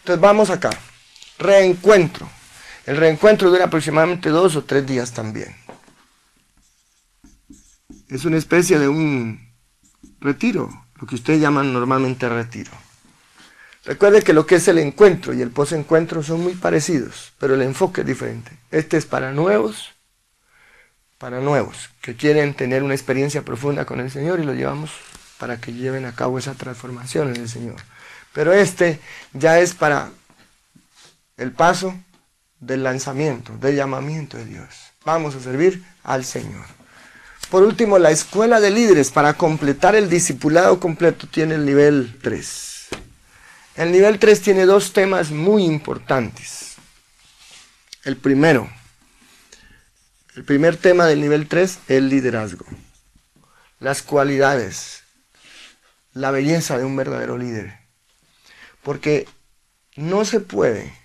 Entonces 0.00 0.20
vamos 0.20 0.50
acá. 0.50 0.70
Reencuentro. 1.38 2.30
El 2.86 2.96
reencuentro 2.96 3.50
dura 3.50 3.64
aproximadamente 3.64 4.28
dos 4.28 4.56
o 4.56 4.64
tres 4.64 4.86
días 4.86 5.12
también. 5.12 5.54
Es 8.08 8.24
una 8.24 8.36
especie 8.36 8.78
de 8.78 8.88
un 8.88 9.52
retiro, 10.20 10.68
lo 11.00 11.06
que 11.06 11.14
ustedes 11.16 11.40
llaman 11.40 11.72
normalmente 11.72 12.28
retiro. 12.28 12.70
Recuerde 13.84 14.22
que 14.22 14.32
lo 14.32 14.46
que 14.46 14.56
es 14.56 14.68
el 14.68 14.78
encuentro 14.78 15.34
y 15.34 15.42
el 15.42 15.50
posencuentro 15.50 16.22
son 16.22 16.42
muy 16.42 16.54
parecidos, 16.54 17.32
pero 17.38 17.54
el 17.54 17.62
enfoque 17.62 18.00
es 18.00 18.06
diferente. 18.06 18.56
Este 18.70 18.96
es 18.96 19.04
para 19.04 19.32
nuevos, 19.32 19.92
para 21.18 21.40
nuevos, 21.40 21.90
que 22.00 22.16
quieren 22.16 22.54
tener 22.54 22.82
una 22.82 22.94
experiencia 22.94 23.42
profunda 23.42 23.84
con 23.84 24.00
el 24.00 24.10
Señor 24.10 24.40
y 24.40 24.44
lo 24.44 24.54
llevamos 24.54 24.90
para 25.38 25.60
que 25.60 25.72
lleven 25.72 26.06
a 26.06 26.14
cabo 26.14 26.38
esa 26.38 26.54
transformación 26.54 27.34
en 27.34 27.42
el 27.42 27.48
Señor. 27.48 27.76
Pero 28.32 28.52
este 28.52 29.00
ya 29.34 29.58
es 29.58 29.74
para 29.74 30.10
el 31.36 31.52
paso 31.52 31.94
del 32.60 32.82
lanzamiento, 32.82 33.56
del 33.58 33.76
llamamiento 33.76 34.36
de 34.36 34.44
Dios. 34.46 34.68
Vamos 35.04 35.34
a 35.34 35.40
servir 35.40 35.84
al 36.02 36.24
Señor. 36.24 36.64
Por 37.50 37.62
último, 37.62 37.98
la 37.98 38.10
escuela 38.10 38.60
de 38.60 38.70
líderes 38.70 39.10
para 39.10 39.34
completar 39.34 39.94
el 39.94 40.08
discipulado 40.08 40.80
completo 40.80 41.26
tiene 41.26 41.54
el 41.54 41.66
nivel 41.66 42.18
3. 42.22 42.88
El 43.76 43.92
nivel 43.92 44.18
3 44.18 44.40
tiene 44.40 44.66
dos 44.66 44.92
temas 44.92 45.30
muy 45.30 45.64
importantes. 45.64 46.76
El 48.04 48.16
primero, 48.16 48.70
el 50.36 50.44
primer 50.44 50.76
tema 50.76 51.06
del 51.06 51.20
nivel 51.20 51.48
3 51.48 51.70
es 51.70 51.78
el 51.88 52.08
liderazgo. 52.08 52.64
Las 53.78 54.02
cualidades, 54.02 55.02
la 56.12 56.30
belleza 56.30 56.78
de 56.78 56.84
un 56.84 56.96
verdadero 56.96 57.36
líder. 57.36 57.78
Porque 58.82 59.28
no 59.96 60.24
se 60.24 60.40
puede 60.40 61.03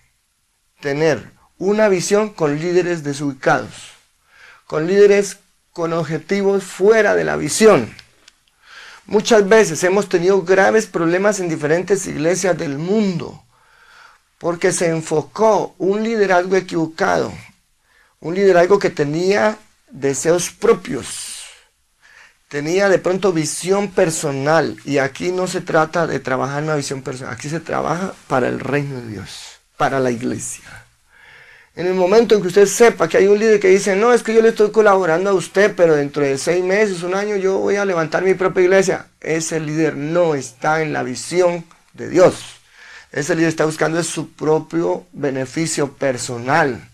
tener 0.80 1.32
una 1.58 1.88
visión 1.90 2.30
con 2.30 2.60
líderes 2.60 3.04
desubicados, 3.04 3.92
con 4.66 4.88
líderes 4.88 5.38
con 5.74 5.94
objetivos 5.94 6.64
fuera 6.64 7.16
de 7.16 7.24
la 7.24 7.36
visión. 7.36 7.94
Muchas 9.06 9.48
veces 9.48 9.84
hemos 9.84 10.08
tenido 10.08 10.42
graves 10.44 10.86
problemas 10.86 11.40
en 11.40 11.50
diferentes 11.50 12.06
iglesias 12.08 12.58
del 12.58 12.78
mundo 12.78 13.44
porque 14.40 14.72
se 14.72 14.88
enfocó 14.88 15.76
un 15.78 16.04
liderazgo 16.04 16.56
equivocado, 16.56 17.34
un 18.22 18.36
liderazgo 18.36 18.80
que 18.80 18.90
tenía 18.90 19.58
deseos 19.92 20.50
propios, 20.50 21.44
tenía 22.48 22.88
de 22.88 23.00
pronto 23.00 23.34
visión 23.34 23.90
personal 23.92 24.78
y 24.86 24.98
aquí 24.98 25.32
no 25.32 25.48
se 25.48 25.62
trata 25.62 26.08
de 26.08 26.20
trabajar 26.20 26.64
una 26.64 26.76
visión 26.76 27.02
personal, 27.02 27.34
aquí 27.34 27.50
se 27.50 27.60
trabaja 27.60 28.14
para 28.28 28.48
el 28.48 28.60
reino 28.60 29.02
de 29.02 29.08
Dios, 29.08 29.49
para 29.80 30.02
la 30.02 30.12
iglesia. 30.12 30.66
En 31.74 31.88
el 31.88 31.94
momento 31.94 32.36
en 32.36 32.42
que 32.42 32.50
usted 32.50 32.66
sepa 32.66 33.08
que 33.08 33.16
hay 33.16 33.28
un 33.28 33.40
líder 33.40 33.62
que 33.62 33.70
dice, 33.70 33.96
no, 33.96 34.12
es 34.12 34.24
que 34.24 34.34
yo 34.34 34.42
le 34.42 34.50
estoy 34.50 34.72
colaborando 34.72 35.30
a 35.30 35.34
usted, 35.34 35.74
pero 35.74 35.96
dentro 35.96 36.22
de 36.22 36.38
seis 36.38 36.62
meses, 36.62 37.02
un 37.02 37.16
año, 37.16 37.38
yo 37.38 37.58
voy 37.60 37.78
a 37.78 37.86
levantar 37.86 38.22
mi 38.22 38.34
propia 38.34 38.64
iglesia, 38.64 39.08
ese 39.22 39.62
líder 39.62 39.96
no 39.96 40.36
está 40.36 40.82
en 40.82 40.92
la 40.92 41.04
visión 41.04 41.64
de 41.94 42.10
Dios. 42.10 42.44
Ese 43.14 43.36
líder 43.36 43.48
está 43.48 43.64
buscando 43.64 44.04
su 44.04 44.34
propio 44.34 45.06
beneficio 45.14 45.94
personal. 45.94 46.86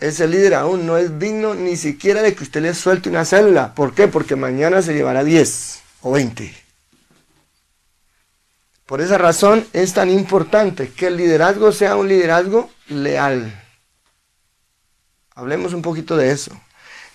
Ese 0.00 0.26
líder 0.26 0.54
aún 0.54 0.84
no 0.84 0.98
es 0.98 1.20
digno 1.20 1.54
ni 1.54 1.76
siquiera 1.76 2.22
de 2.22 2.34
que 2.34 2.42
usted 2.42 2.60
le 2.60 2.74
suelte 2.74 3.08
una 3.08 3.24
célula. 3.24 3.72
¿Por 3.72 3.94
qué? 3.94 4.08
Porque 4.08 4.34
mañana 4.34 4.82
se 4.82 4.94
llevará 4.94 5.22
10 5.22 5.78
o 6.02 6.10
20. 6.10 6.65
Por 8.86 9.00
esa 9.00 9.18
razón 9.18 9.66
es 9.72 9.94
tan 9.94 10.08
importante 10.10 10.90
que 10.90 11.08
el 11.08 11.16
liderazgo 11.16 11.72
sea 11.72 11.96
un 11.96 12.08
liderazgo 12.08 12.70
leal. 12.88 13.52
Hablemos 15.34 15.72
un 15.74 15.82
poquito 15.82 16.16
de 16.16 16.30
eso. 16.30 16.52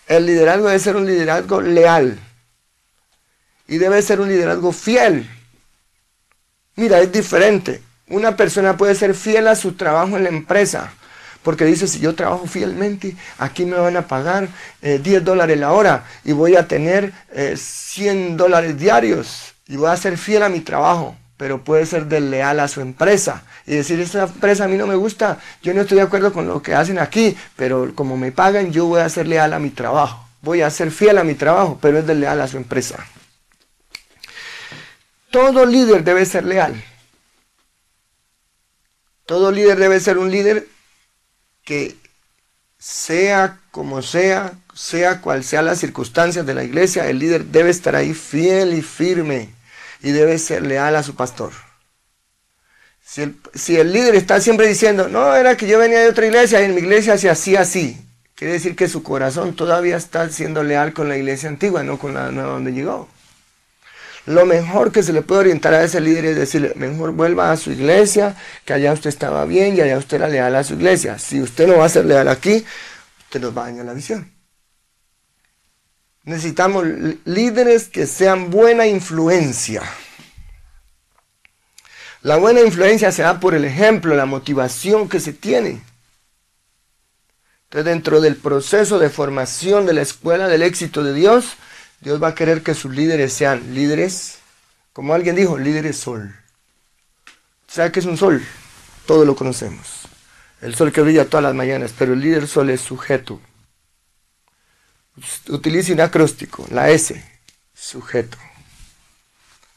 El 0.05 0.25
liderazgo 0.25 0.67
debe 0.67 0.79
ser 0.79 0.97
un 0.97 1.05
liderazgo 1.05 1.61
leal. 1.61 2.19
Y 3.67 3.77
debe 3.77 4.01
ser 4.01 4.19
un 4.19 4.27
liderazgo 4.27 4.73
fiel. 4.73 5.29
Mira, 6.75 6.99
es 6.99 7.09
diferente. 7.09 7.81
Una 8.09 8.35
persona 8.35 8.75
puede 8.75 8.93
ser 8.93 9.15
fiel 9.15 9.47
a 9.47 9.55
su 9.55 9.73
trabajo 9.73 10.17
en 10.17 10.23
la 10.23 10.29
empresa, 10.29 10.91
porque 11.41 11.63
dice, 11.63 11.87
si 11.87 12.01
yo 12.01 12.13
trabajo 12.13 12.45
fielmente, 12.47 13.15
aquí 13.37 13.63
me 13.63 13.77
van 13.77 13.95
a 13.95 14.07
pagar 14.07 14.49
10 14.81 15.07
eh, 15.07 15.19
dólares 15.21 15.57
la 15.57 15.71
hora 15.71 16.03
y 16.25 16.33
voy 16.33 16.57
a 16.57 16.67
tener 16.67 17.13
100 17.55 18.17
eh, 18.17 18.35
dólares 18.35 18.77
diarios 18.77 19.53
y 19.67 19.77
voy 19.77 19.89
a 19.89 19.95
ser 19.95 20.17
fiel 20.17 20.43
a 20.43 20.49
mi 20.49 20.59
trabajo, 20.59 21.15
pero 21.41 21.63
puede 21.63 21.87
ser 21.87 22.05
desleal 22.05 22.59
a 22.59 22.67
su 22.67 22.81
empresa 22.81 23.41
y 23.65 23.73
decir, 23.73 23.99
esta 23.99 24.25
empresa 24.25 24.65
a 24.65 24.67
mí 24.67 24.77
no 24.77 24.85
me 24.85 24.93
gusta, 24.93 25.39
yo 25.63 25.73
no 25.73 25.81
estoy 25.81 25.97
de 25.97 26.03
acuerdo 26.03 26.31
con 26.31 26.45
lo 26.45 26.61
que 26.61 26.75
hacen 26.75 26.99
aquí, 26.99 27.35
pero 27.55 27.95
como 27.95 28.15
me 28.15 28.31
pagan, 28.31 28.71
yo 28.71 28.85
voy 28.85 29.01
a 29.01 29.09
ser 29.09 29.27
leal 29.27 29.51
a 29.53 29.57
mi 29.57 29.71
trabajo, 29.71 30.23
voy 30.43 30.61
a 30.61 30.69
ser 30.69 30.91
fiel 30.91 31.17
a 31.17 31.23
mi 31.23 31.33
trabajo, 31.33 31.79
pero 31.81 31.97
es 31.97 32.05
desleal 32.05 32.41
a 32.41 32.47
su 32.47 32.57
empresa. 32.57 33.07
Todo 35.31 35.65
líder 35.65 36.03
debe 36.03 36.27
ser 36.27 36.45
leal. 36.45 36.79
Todo 39.25 39.51
líder 39.51 39.79
debe 39.79 39.99
ser 39.99 40.19
un 40.19 40.29
líder 40.29 40.67
que 41.63 41.95
sea 42.77 43.57
como 43.71 44.03
sea, 44.03 44.53
sea 44.75 45.21
cual 45.21 45.43
sea 45.43 45.63
las 45.63 45.79
circunstancias 45.79 46.45
de 46.45 46.53
la 46.53 46.63
iglesia, 46.63 47.07
el 47.07 47.17
líder 47.17 47.45
debe 47.45 47.71
estar 47.71 47.95
ahí 47.95 48.13
fiel 48.13 48.75
y 48.75 48.83
firme 48.83 49.59
y 50.01 50.11
debe 50.11 50.37
ser 50.37 50.65
leal 50.65 50.95
a 50.95 51.03
su 51.03 51.15
pastor. 51.15 51.51
Si 53.53 53.75
el, 53.75 53.91
líder 53.91 54.15
está 54.15 54.39
siempre 54.39 54.67
diciendo, 54.67 55.09
no, 55.09 55.35
era 55.35 55.57
que 55.57 55.67
yo 55.67 55.77
venía 55.77 55.99
de 55.99 56.07
otra 56.07 56.25
iglesia 56.25 56.61
y 56.61 56.65
en 56.65 56.75
mi 56.75 56.79
iglesia 56.79 57.17
se 57.17 57.29
hacía 57.29 57.61
así, 57.61 57.97
quiere 58.35 58.53
decir 58.53 58.73
que 58.73 58.87
su 58.87 59.03
corazón 59.03 59.53
todavía 59.53 59.97
está 59.97 60.29
siendo 60.29 60.63
leal 60.63 60.93
con 60.93 61.09
la 61.09 61.17
iglesia 61.17 61.49
antigua, 61.49 61.83
no 61.83 61.99
con 61.99 62.13
la 62.13 62.31
nueva 62.31 62.53
donde 62.53 62.71
llegó. 62.71 63.09
Lo 64.27 64.45
mejor 64.45 64.93
que 64.93 65.03
se 65.03 65.11
le 65.11 65.23
puede 65.23 65.41
orientar 65.41 65.73
a 65.73 65.83
ese 65.83 65.99
líder 65.99 66.25
es 66.25 66.35
decirle, 66.37 66.73
mejor 66.75 67.11
vuelva 67.11 67.51
a 67.51 67.57
su 67.57 67.71
iglesia, 67.71 68.37
que 68.63 68.73
allá 68.73 68.93
usted 68.93 69.09
estaba 69.09 69.43
bien 69.45 69.75
y 69.75 69.81
allá 69.81 69.97
usted 69.97 70.17
era 70.17 70.29
leal 70.29 70.55
a 70.55 70.63
su 70.63 70.75
iglesia. 70.75 71.19
Si 71.19 71.41
usted 71.41 71.67
no 71.67 71.79
va 71.79 71.85
a 71.85 71.89
ser 71.89 72.05
leal 72.05 72.29
aquí, 72.29 72.63
usted 73.23 73.41
nos 73.41 73.57
va 73.57 73.63
a 73.63 73.65
dañar 73.65 73.85
la 73.85 73.93
visión. 73.93 74.30
Necesitamos 76.23 76.85
líderes 77.25 77.87
que 77.87 78.05
sean 78.05 78.51
buena 78.51 78.85
influencia. 78.85 79.81
La 82.21 82.37
buena 82.37 82.61
influencia 82.61 83.11
se 83.11 83.23
da 83.23 83.39
por 83.39 83.55
el 83.55 83.65
ejemplo, 83.65 84.15
la 84.15 84.27
motivación 84.27 85.09
que 85.09 85.19
se 85.19 85.33
tiene. 85.33 85.81
Entonces, 87.63 87.85
dentro 87.85 88.21
del 88.21 88.35
proceso 88.35 88.99
de 88.99 89.09
formación 89.09 89.87
de 89.87 89.93
la 89.93 90.01
escuela 90.03 90.47
del 90.47 90.61
éxito 90.61 91.03
de 91.03 91.13
Dios, 91.13 91.55
Dios 92.01 92.21
va 92.21 92.29
a 92.29 92.35
querer 92.35 92.61
que 92.61 92.75
sus 92.75 92.93
líderes 92.93 93.33
sean 93.33 93.73
líderes, 93.73 94.39
como 94.93 95.13
alguien 95.13 95.35
dijo, 95.35 95.57
líderes 95.57 95.97
sol. 95.97 96.35
¿Sabe 97.67 97.91
qué 97.91 98.01
es 98.01 98.05
un 98.05 98.17
sol? 98.17 98.43
Todos 99.07 99.25
lo 99.25 99.35
conocemos. 99.35 100.01
El 100.61 100.75
sol 100.75 100.91
que 100.91 101.01
brilla 101.01 101.25
todas 101.25 101.43
las 101.43 101.55
mañanas, 101.55 101.93
pero 101.97 102.13
el 102.13 102.19
líder 102.19 102.47
sol 102.47 102.69
es 102.69 102.81
sujeto. 102.81 103.39
Utilice 105.49 105.93
un 105.93 106.01
acróstico, 106.01 106.65
la 106.71 106.89
S, 106.89 107.23
sujeto. 107.73 108.37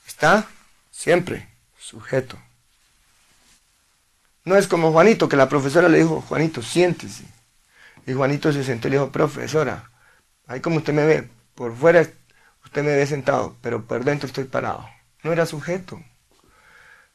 ¿Está? 0.06 0.48
Siempre, 0.90 1.48
sujeto. 1.78 2.38
No 4.44 4.56
es 4.56 4.68
como 4.68 4.92
Juanito, 4.92 5.28
que 5.28 5.36
la 5.36 5.48
profesora 5.48 5.88
le 5.88 5.98
dijo, 5.98 6.20
Juanito, 6.20 6.62
siéntese. 6.62 7.24
Y 8.06 8.12
Juanito 8.12 8.52
se 8.52 8.62
sentó 8.62 8.88
y 8.88 8.92
le 8.92 8.98
dijo, 8.98 9.10
profesora, 9.10 9.90
ahí 10.46 10.60
como 10.60 10.76
usted 10.76 10.92
me 10.92 11.06
ve, 11.06 11.28
por 11.54 11.74
fuera 11.74 12.06
usted 12.64 12.82
me 12.82 12.94
ve 12.94 13.06
sentado, 13.06 13.56
pero 13.62 13.84
por 13.84 14.04
dentro 14.04 14.26
estoy 14.26 14.44
parado. 14.44 14.88
No 15.22 15.32
era 15.32 15.46
sujeto. 15.46 16.02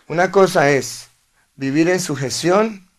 Una 0.08 0.32
cosa 0.32 0.72
es 0.72 1.10
vivir 1.56 1.90
en 1.90 2.00
sujeción 2.00 2.90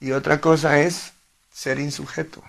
y 0.00 0.12
otra 0.12 0.40
cosa 0.40 0.80
es 0.80 1.12
ser 1.52 1.78
insujeto. 1.78 2.42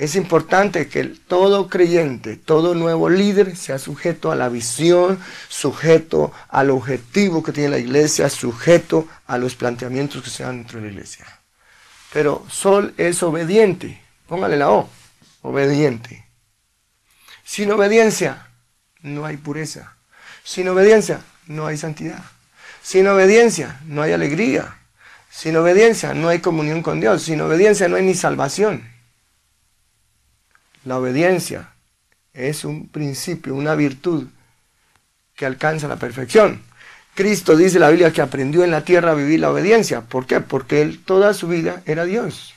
Es 0.00 0.16
importante 0.16 0.88
que 0.88 1.04
todo 1.04 1.68
creyente, 1.68 2.36
todo 2.38 2.74
nuevo 2.74 3.10
líder 3.10 3.54
sea 3.54 3.78
sujeto 3.78 4.32
a 4.32 4.34
la 4.34 4.48
visión, 4.48 5.20
sujeto 5.50 6.32
al 6.48 6.70
objetivo 6.70 7.42
que 7.42 7.52
tiene 7.52 7.68
la 7.68 7.78
iglesia, 7.78 8.30
sujeto 8.30 9.06
a 9.26 9.36
los 9.36 9.56
planteamientos 9.56 10.22
que 10.22 10.30
se 10.30 10.42
dan 10.42 10.56
dentro 10.56 10.80
de 10.80 10.86
la 10.86 10.92
iglesia. 10.92 11.26
Pero 12.14 12.46
Sol 12.48 12.94
es 12.96 13.22
obediente. 13.22 14.00
Póngale 14.26 14.56
la 14.56 14.70
O. 14.70 14.88
Obediente. 15.42 16.24
Sin 17.44 17.70
obediencia 17.70 18.48
no 19.02 19.26
hay 19.26 19.36
pureza. 19.36 19.96
Sin 20.42 20.66
obediencia 20.68 21.20
no 21.46 21.66
hay 21.66 21.76
santidad. 21.76 22.24
Sin 22.82 23.06
obediencia 23.06 23.78
no 23.84 24.00
hay 24.00 24.14
alegría. 24.14 24.78
Sin 25.30 25.58
obediencia 25.58 26.14
no 26.14 26.30
hay 26.30 26.38
comunión 26.38 26.80
con 26.80 27.00
Dios. 27.00 27.20
Sin 27.20 27.42
obediencia 27.42 27.86
no 27.86 27.96
hay 27.96 28.04
ni 28.04 28.14
salvación. 28.14 28.98
La 30.84 30.98
obediencia 30.98 31.70
es 32.32 32.64
un 32.64 32.88
principio, 32.88 33.54
una 33.54 33.74
virtud 33.74 34.26
que 35.34 35.46
alcanza 35.46 35.88
la 35.88 35.96
perfección. 35.96 36.62
Cristo 37.14 37.56
dice 37.56 37.78
la 37.78 37.90
Biblia 37.90 38.12
que 38.12 38.22
aprendió 38.22 38.64
en 38.64 38.70
la 38.70 38.84
tierra 38.84 39.12
a 39.12 39.14
vivir 39.14 39.40
la 39.40 39.50
obediencia. 39.50 40.02
¿Por 40.02 40.26
qué? 40.26 40.40
Porque 40.40 40.80
él 40.80 41.02
toda 41.04 41.34
su 41.34 41.48
vida 41.48 41.82
era 41.86 42.04
Dios. 42.04 42.54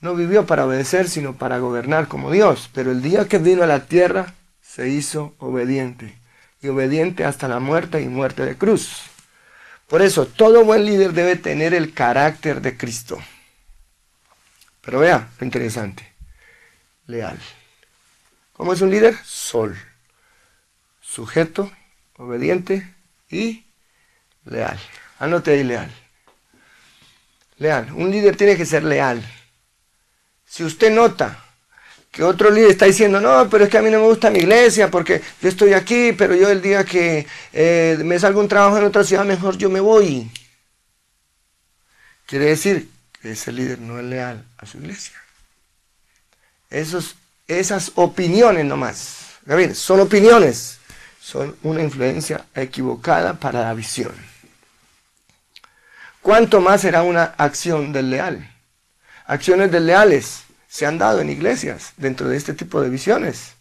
No 0.00 0.14
vivió 0.14 0.46
para 0.46 0.64
obedecer, 0.64 1.08
sino 1.08 1.34
para 1.34 1.58
gobernar 1.58 2.08
como 2.08 2.30
Dios. 2.30 2.70
Pero 2.72 2.90
el 2.90 3.02
día 3.02 3.28
que 3.28 3.38
vino 3.38 3.62
a 3.62 3.66
la 3.66 3.84
tierra, 3.86 4.34
se 4.62 4.88
hizo 4.88 5.34
obediente. 5.38 6.16
Y 6.62 6.68
obediente 6.68 7.24
hasta 7.24 7.48
la 7.48 7.58
muerte 7.58 8.00
y 8.00 8.08
muerte 8.08 8.44
de 8.44 8.56
cruz. 8.56 9.02
Por 9.88 10.02
eso, 10.02 10.26
todo 10.26 10.64
buen 10.64 10.84
líder 10.84 11.12
debe 11.12 11.36
tener 11.36 11.74
el 11.74 11.92
carácter 11.92 12.60
de 12.60 12.76
Cristo. 12.76 13.18
Pero 14.80 15.00
vea, 15.00 15.28
lo 15.38 15.44
interesante. 15.44 16.09
Leal. 17.10 17.38
¿Cómo 18.52 18.72
es 18.72 18.80
un 18.80 18.90
líder? 18.90 19.16
Sol. 19.24 19.76
Sujeto, 21.00 21.70
obediente 22.16 22.94
y 23.28 23.64
leal. 24.44 24.78
Anote 25.18 25.52
ahí 25.52 25.64
leal. 25.64 25.90
Leal. 27.58 27.92
Un 27.92 28.10
líder 28.10 28.36
tiene 28.36 28.56
que 28.56 28.64
ser 28.64 28.84
leal. 28.84 29.22
Si 30.46 30.64
usted 30.64 30.90
nota 30.90 31.44
que 32.10 32.22
otro 32.22 32.50
líder 32.50 32.70
está 32.70 32.86
diciendo, 32.86 33.20
no, 33.20 33.48
pero 33.48 33.64
es 33.64 33.70
que 33.70 33.78
a 33.78 33.82
mí 33.82 33.90
no 33.90 34.00
me 34.00 34.06
gusta 34.06 34.30
mi 34.30 34.40
iglesia 34.40 34.90
porque 34.90 35.22
yo 35.40 35.48
estoy 35.48 35.72
aquí, 35.74 36.12
pero 36.12 36.34
yo 36.34 36.50
el 36.50 36.60
día 36.60 36.84
que 36.84 37.26
eh, 37.52 37.98
me 38.04 38.18
salgo 38.18 38.40
un 38.40 38.48
trabajo 38.48 38.78
en 38.78 38.84
otra 38.84 39.04
ciudad, 39.04 39.24
mejor 39.24 39.56
yo 39.56 39.70
me 39.70 39.80
voy. 39.80 40.30
Quiere 42.26 42.46
decir 42.46 42.88
que 43.20 43.32
ese 43.32 43.52
líder 43.52 43.78
no 43.80 43.98
es 43.98 44.04
leal 44.04 44.44
a 44.58 44.66
su 44.66 44.78
iglesia. 44.78 45.19
Esos, 46.70 47.16
esas 47.48 47.92
opiniones 47.96 48.64
nomás, 48.64 49.36
Gabriel, 49.44 49.74
son 49.74 50.00
opiniones, 50.00 50.78
son 51.20 51.56
una 51.62 51.82
influencia 51.82 52.46
equivocada 52.54 53.34
para 53.34 53.62
la 53.62 53.74
visión. 53.74 54.12
¿Cuánto 56.22 56.60
más 56.60 56.82
será 56.82 57.02
una 57.02 57.24
acción 57.36 57.92
del 57.92 58.10
leal? 58.10 58.50
acciones 59.30 59.70
desleales 59.70 60.42
se 60.66 60.86
han 60.86 60.98
dado 60.98 61.20
en 61.20 61.30
iglesias 61.30 61.92
dentro 61.96 62.28
de 62.28 62.36
este 62.36 62.52
tipo 62.52 62.80
de 62.80 62.90
visiones. 62.90 63.52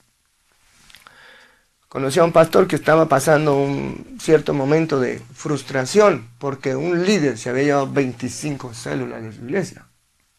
Conocí 1.88 2.19
a 2.19 2.24
un 2.24 2.32
pastor 2.32 2.67
que 2.67 2.76
estaba 2.76 3.08
pasando 3.08 3.56
un 3.56 4.17
cierto 4.19 4.54
momento 4.56 5.00
de 5.00 5.22
frustración 5.34 6.28
porque 6.39 6.76
un 6.76 7.06
líder 7.06 7.38
se 7.38 7.52
había 7.52 7.63
llevado 7.63 7.91
25 7.91 8.74
células 8.74 9.22
de 9.22 9.32
su 9.32 9.43
iglesia. 9.43 9.86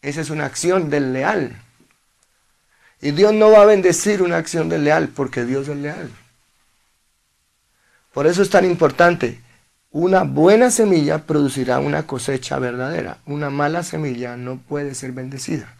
Esa 0.01 0.19
es 0.19 0.29
una 0.29 0.45
acción 0.45 0.89
desleal. 0.89 1.61
Y 3.01 3.11
Dios 3.11 3.33
no 3.33 3.51
va 3.51 3.63
a 3.63 3.65
bendecir 3.65 4.21
una 4.21 4.37
acción 4.37 4.69
desleal 4.69 5.09
porque 5.09 5.43
Dios 5.43 5.67
es 5.67 5.77
leal. 5.77 6.11
Por 8.13 8.27
eso 8.27 8.41
es 8.41 8.49
tan 8.49 8.65
importante. 8.65 9.39
Una 9.89 10.23
buena 10.23 10.69
semilla 10.71 11.25
producirá 11.25 11.79
una 11.79 12.05
cosecha 12.05 12.59
verdadera. 12.59 13.17
Una 13.25 13.49
mala 13.49 13.83
semilla 13.83 14.37
no 14.37 14.57
puede 14.57 14.93
ser 14.95 15.11
bendecida. 15.13 15.75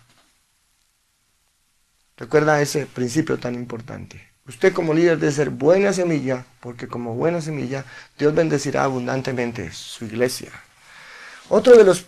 Recuerda 2.17 2.61
ese 2.61 2.85
principio 2.87 3.37
tan 3.37 3.55
importante. 3.55 4.31
Usted 4.47 4.73
como 4.73 4.93
líder 4.93 5.17
debe 5.17 5.31
ser 5.31 5.49
buena 5.49 5.93
semilla, 5.93 6.45
porque 6.59 6.87
como 6.87 7.15
buena 7.15 7.41
semilla 7.41 7.85
Dios 8.17 8.33
bendecirá 8.33 8.83
abundantemente 8.83 9.71
su 9.71 10.05
iglesia. 10.05 10.51
Otro 11.49 11.77
de 11.77 11.83
los 11.83 12.05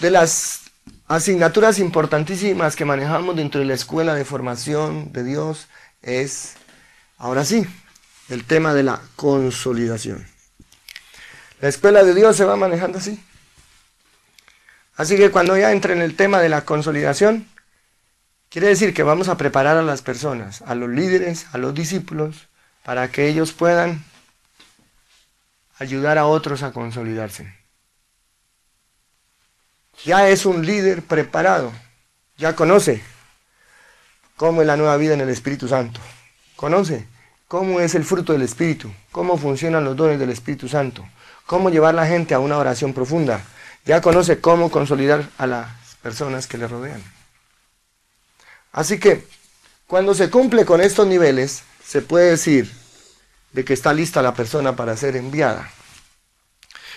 de 0.00 0.10
las 0.10 0.65
asignaturas 1.08 1.78
importantísimas 1.78 2.76
que 2.76 2.84
manejamos 2.84 3.36
dentro 3.36 3.60
de 3.60 3.66
la 3.66 3.74
escuela 3.74 4.14
de 4.14 4.24
formación 4.24 5.12
de 5.12 5.24
Dios 5.24 5.68
es, 6.02 6.54
ahora 7.18 7.44
sí, 7.44 7.66
el 8.28 8.44
tema 8.44 8.74
de 8.74 8.82
la 8.82 9.00
consolidación. 9.14 10.26
La 11.60 11.68
escuela 11.68 12.02
de 12.02 12.14
Dios 12.14 12.36
se 12.36 12.44
va 12.44 12.56
manejando 12.56 12.98
así. 12.98 13.22
Así 14.96 15.16
que 15.16 15.30
cuando 15.30 15.56
ya 15.56 15.72
entre 15.72 15.92
en 15.92 16.02
el 16.02 16.16
tema 16.16 16.40
de 16.40 16.48
la 16.48 16.64
consolidación, 16.64 17.48
quiere 18.48 18.68
decir 18.68 18.92
que 18.94 19.02
vamos 19.02 19.28
a 19.28 19.36
preparar 19.36 19.76
a 19.76 19.82
las 19.82 20.02
personas, 20.02 20.62
a 20.62 20.74
los 20.74 20.88
líderes, 20.88 21.46
a 21.52 21.58
los 21.58 21.74
discípulos, 21.74 22.48
para 22.82 23.08
que 23.08 23.28
ellos 23.28 23.52
puedan 23.52 24.04
ayudar 25.78 26.18
a 26.18 26.26
otros 26.26 26.62
a 26.62 26.72
consolidarse. 26.72 27.55
Ya 30.04 30.28
es 30.28 30.46
un 30.46 30.64
líder 30.64 31.02
preparado, 31.02 31.72
ya 32.36 32.54
conoce 32.54 33.02
cómo 34.36 34.60
es 34.60 34.66
la 34.66 34.76
nueva 34.76 34.96
vida 34.96 35.14
en 35.14 35.20
el 35.20 35.30
Espíritu 35.30 35.68
Santo, 35.68 36.00
conoce 36.54 37.06
cómo 37.48 37.80
es 37.80 37.94
el 37.94 38.04
fruto 38.04 38.32
del 38.32 38.42
Espíritu, 38.42 38.92
cómo 39.10 39.38
funcionan 39.38 39.84
los 39.84 39.96
dones 39.96 40.18
del 40.18 40.30
Espíritu 40.30 40.68
Santo, 40.68 41.06
cómo 41.46 41.70
llevar 41.70 41.94
a 41.94 42.02
la 42.02 42.06
gente 42.06 42.34
a 42.34 42.38
una 42.38 42.58
oración 42.58 42.92
profunda. 42.92 43.42
Ya 43.84 44.00
conoce 44.00 44.40
cómo 44.40 44.70
consolidar 44.70 45.28
a 45.38 45.46
las 45.46 45.68
personas 46.02 46.46
que 46.46 46.58
le 46.58 46.66
rodean. 46.66 47.02
Así 48.72 48.98
que, 48.98 49.24
cuando 49.86 50.14
se 50.14 50.28
cumple 50.28 50.64
con 50.64 50.80
estos 50.80 51.06
niveles, 51.06 51.62
se 51.84 52.02
puede 52.02 52.30
decir 52.30 52.70
de 53.52 53.64
que 53.64 53.72
está 53.72 53.94
lista 53.94 54.22
la 54.22 54.34
persona 54.34 54.74
para 54.74 54.96
ser 54.96 55.16
enviada. 55.16 55.70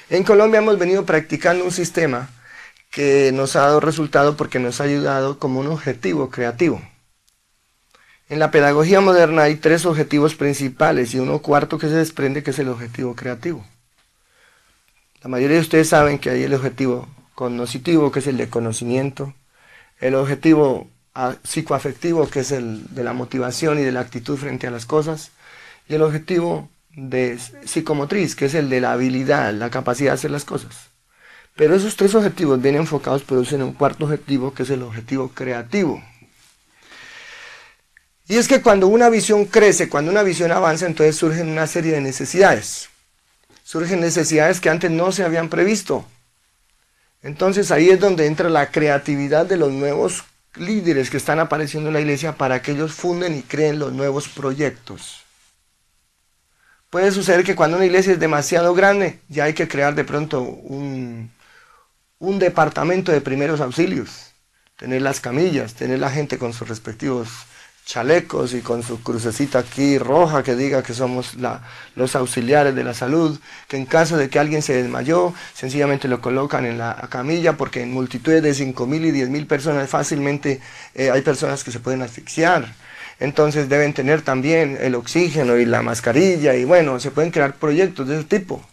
En 0.09 0.23
Colombia 0.23 0.57
hemos 0.57 0.79
venido 0.79 1.05
practicando 1.05 1.63
un 1.63 1.71
sistema 1.71 2.29
que 2.89 3.32
nos 3.34 3.56
ha 3.56 3.62
dado 3.62 3.80
resultado 3.80 4.36
porque 4.36 4.60
nos 4.60 4.82
ha 4.82 4.86
ayudado 4.86 5.39
como 5.39 5.60
un 5.60 5.67
objetivo 5.67 6.30
creativo. 6.30 6.82
En 8.30 8.39
la 8.39 8.52
pedagogía 8.52 9.02
moderna 9.02 9.43
hay 9.43 9.56
tres 9.56 9.86
objetivos 9.86 10.36
principales 10.36 11.13
y 11.13 11.19
uno 11.19 11.39
cuarto 11.39 11.78
que 11.80 11.88
se 11.88 11.95
desprende 11.95 12.43
que 12.43 12.52
es 12.52 12.60
el 12.60 12.69
objetivo 12.69 13.15
creativo. 13.15 13.65
La 15.21 15.30
mayoría 15.30 15.58
de 15.58 15.62
ustedes 15.63 15.89
saben 15.89 16.19
que 16.19 16.30
hay 16.30 16.43
el 16.43 16.54
objetivo 16.54 17.08
cognoscitivo 17.36 18.12
que 18.12 18.19
es 18.19 18.28
el 18.28 18.38
de 18.38 18.49
conocimiento, 18.49 19.34
el 19.99 20.15
objetivo 20.15 20.89
psicoafectivo 21.43 22.30
que 22.30 22.41
es 22.41 22.52
el 22.52 22.93
de 22.93 23.04
la 23.04 23.13
motivación 23.13 23.80
y 23.80 23.84
de 23.84 23.91
la 23.91 24.02
actitud 24.02 24.38
frente 24.38 24.67
a 24.67 24.71
las 24.71 24.86
cosas 24.86 25.32
y 25.88 25.95
el 25.95 26.02
objetivo 26.02 26.69
de 26.91 27.38
psicomotriz 27.65 28.36
que 28.36 28.45
es 28.45 28.54
el 28.54 28.69
de 28.69 28.82
la 28.82 28.93
habilidad, 28.93 29.54
la 29.54 29.69
capacidad 29.69 30.12
de 30.12 30.15
hacer 30.15 30.32
las 30.32 30.45
cosas. 30.45 30.88
Pero 31.59 31.75
esos 31.75 31.97
tres 31.97 32.15
objetivos 32.15 32.61
bien 32.61 32.77
enfocados 32.77 33.21
producen 33.21 33.61
un 33.61 33.73
cuarto 33.73 34.05
objetivo 34.05 34.53
que 34.53 34.63
es 34.63 34.69
el 34.69 34.81
objetivo 34.81 35.27
creativo. 35.27 36.01
Y 38.29 38.37
es 38.37 38.47
que 38.47 38.61
cuando 38.61 38.87
una 38.87 39.09
visión 39.09 39.43
crece, 39.43 39.89
cuando 39.89 40.09
una 40.09 40.23
visión 40.23 40.53
avanza, 40.53 40.85
entonces 40.85 41.17
surgen 41.17 41.49
una 41.49 41.67
serie 41.67 41.91
de 41.91 41.99
necesidades. 41.99 42.87
Surgen 43.65 43.99
necesidades 43.99 44.61
que 44.61 44.69
antes 44.69 44.89
no 44.89 45.11
se 45.11 45.25
habían 45.25 45.49
previsto. 45.49 46.05
Entonces 47.23 47.71
ahí 47.71 47.89
es 47.89 47.99
donde 47.99 48.27
entra 48.27 48.47
la 48.47 48.71
creatividad 48.71 49.45
de 49.45 49.57
los 49.57 49.73
nuevos 49.73 50.23
líderes 50.55 51.09
que 51.09 51.17
están 51.17 51.41
apareciendo 51.41 51.89
en 51.89 51.93
la 51.95 51.99
iglesia 51.99 52.37
para 52.37 52.61
que 52.61 52.71
ellos 52.71 52.93
funden 52.93 53.35
y 53.35 53.41
creen 53.41 53.79
los 53.79 53.91
nuevos 53.91 54.29
proyectos. 54.29 55.25
Puede 56.89 57.11
suceder 57.11 57.43
que 57.43 57.57
cuando 57.57 57.75
una 57.75 57.85
iglesia 57.85 58.13
es 58.13 58.19
demasiado 58.21 58.73
grande, 58.73 59.19
ya 59.27 59.43
hay 59.43 59.53
que 59.53 59.67
crear 59.67 59.93
de 59.93 60.05
pronto 60.05 60.41
un, 60.41 61.31
un 62.19 62.38
departamento 62.38 63.12
de 63.12 63.21
primeros 63.21 63.62
auxilios, 63.62 64.34
tener 64.77 65.01
las 65.01 65.21
camillas, 65.21 65.73
tener 65.73 65.99
la 65.99 66.12
gente 66.12 66.38
con 66.38 66.53
sus 66.53 66.67
respectivos 66.67 67.29
chalecos 67.86 68.53
y 68.53 68.62
con 68.62 68.84
su 68.84 69.01
crucecita 69.01 69.60
aquí 69.60 69.97
roja 69.97 70.43
que 70.43 70.55
diga 70.55 70.84
que 70.84 70.93
somos 70.93 71.36
los 71.95 72.15
auxiliares 72.15 72.75
de 72.75 72.84
la 72.84 72.93
salud, 72.93 73.39
que 73.67 73.77
en 73.77 73.86
caso 73.86 74.15
de 74.17 74.29
que 74.29 74.38
alguien 74.38 74.62
se 74.62 74.73
desmayó, 74.73 75.34
sencillamente 75.55 76.08
lo 76.08 76.21
colocan 76.21 76.65
en 76.65 76.77
la 76.77 77.08
camilla 77.10 77.58
porque 77.58 77.82
en 77.82 77.91
multitudes 77.91 78.43
de 78.43 78.51
5.000 78.51 79.08
y 79.08 79.12
10.000 79.12 79.47
personas 79.47 79.89
fácilmente 79.89 80.62
eh, 80.93 81.10
hay 81.10 81.21
personas 81.21 81.63
que 81.63 81.71
se 81.71 81.79
pueden 81.79 82.03
asfixiar. 82.03 82.75
Entonces 83.19 83.69
deben 83.69 83.93
tener 83.93 84.21
también 84.21 84.77
el 84.79 84.93
oxígeno 84.93 85.58
y 85.58 85.65
la 85.65 85.82
mascarilla 85.82 86.55
y 86.55 86.65
bueno, 86.65 86.99
se 86.99 87.12
pueden 87.12 87.32
crear 87.32 87.55
proyectos 87.55 88.08
de 88.08 88.17
ese 88.17 88.25
tipo. 88.25 88.63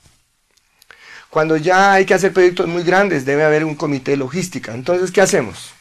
Cuando 1.36 1.58
ya 1.58 1.92
hay 1.92 2.06
que 2.06 2.14
hacer 2.14 2.32
proyectos 2.32 2.66
muy 2.66 2.82
grandes, 2.82 3.26
debe 3.26 3.44
haber 3.44 3.62
un 3.62 3.74
comité 3.74 4.12
de 4.12 4.16
logística. 4.16 4.72
Entonces, 4.72 5.10
¿qué 5.10 5.20
hacemos? 5.20 5.74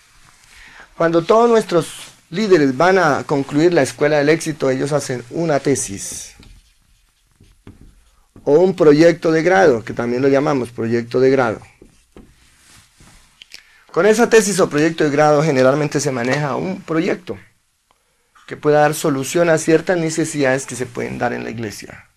Cuando 0.97 1.23
todos 1.23 1.49
nuestros 1.49 2.11
líderes 2.29 2.75
van 2.75 2.97
a 2.97 3.23
concluir 3.23 3.71
la 3.71 3.81
escuela 3.81 4.17
del 4.17 4.27
éxito, 4.27 4.69
ellos 4.69 4.91
hacen 4.91 5.23
una 5.29 5.61
tesis 5.61 6.33
o 8.43 8.59
un 8.59 8.75
proyecto 8.75 9.31
de 9.31 9.43
grado, 9.43 9.85
que 9.85 9.93
también 9.93 10.21
lo 10.21 10.27
llamamos 10.27 10.71
proyecto 10.71 11.21
de 11.21 11.29
grado. 11.29 11.61
Con 13.93 14.05
esa 14.07 14.29
tesis 14.29 14.59
o 14.59 14.69
proyecto 14.69 15.05
de 15.05 15.09
grado 15.09 15.41
generalmente 15.41 16.01
se 16.01 16.11
maneja 16.11 16.57
un 16.57 16.81
proyecto 16.81 17.37
que 18.45 18.57
pueda 18.57 18.81
dar 18.81 18.93
solución 18.93 19.49
a 19.49 19.57
ciertas 19.57 19.97
necesidades 19.97 20.65
que 20.65 20.75
se 20.75 20.85
pueden 20.85 21.17
dar 21.17 21.31
en 21.31 21.45
la 21.45 21.49
iglesia. 21.49 22.09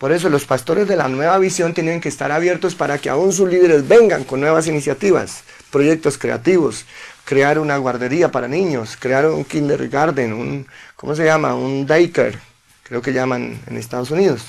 Por 0.00 0.12
eso 0.12 0.30
los 0.30 0.46
pastores 0.46 0.88
de 0.88 0.96
la 0.96 1.08
nueva 1.08 1.36
visión 1.36 1.74
tienen 1.74 2.00
que 2.00 2.08
estar 2.08 2.32
abiertos 2.32 2.74
para 2.74 2.96
que 2.96 3.10
aún 3.10 3.34
sus 3.34 3.50
líderes 3.50 3.86
vengan 3.86 4.24
con 4.24 4.40
nuevas 4.40 4.66
iniciativas, 4.66 5.42
proyectos 5.70 6.16
creativos, 6.16 6.86
crear 7.26 7.58
una 7.58 7.76
guardería 7.76 8.30
para 8.30 8.48
niños, 8.48 8.96
crear 8.98 9.26
un 9.26 9.44
kindergarten, 9.44 10.32
un, 10.32 10.66
¿cómo 10.96 11.14
se 11.14 11.26
llama? 11.26 11.54
Un 11.54 11.84
daycare, 11.86 12.38
creo 12.82 13.02
que 13.02 13.12
llaman 13.12 13.60
en 13.66 13.76
Estados 13.76 14.10
Unidos. 14.10 14.46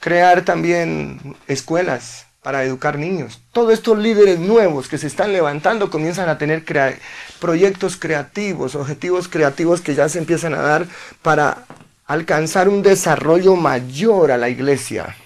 Crear 0.00 0.42
también 0.42 1.36
escuelas 1.48 2.24
para 2.42 2.64
educar 2.64 2.98
niños. 2.98 3.42
Todos 3.52 3.74
estos 3.74 3.98
líderes 3.98 4.38
nuevos 4.38 4.88
que 4.88 4.96
se 4.96 5.08
están 5.08 5.34
levantando 5.34 5.90
comienzan 5.90 6.30
a 6.30 6.38
tener 6.38 6.64
proyectos 7.40 7.98
creativos, 7.98 8.74
objetivos 8.74 9.28
creativos 9.28 9.82
que 9.82 9.94
ya 9.94 10.08
se 10.08 10.18
empiezan 10.18 10.54
a 10.54 10.62
dar 10.62 10.86
para 11.20 11.66
alcanzar 12.06 12.68
un 12.68 12.82
desarrollo 12.82 13.56
mayor 13.56 14.30
a 14.30 14.38
la 14.38 14.48
iglesia. 14.48 15.16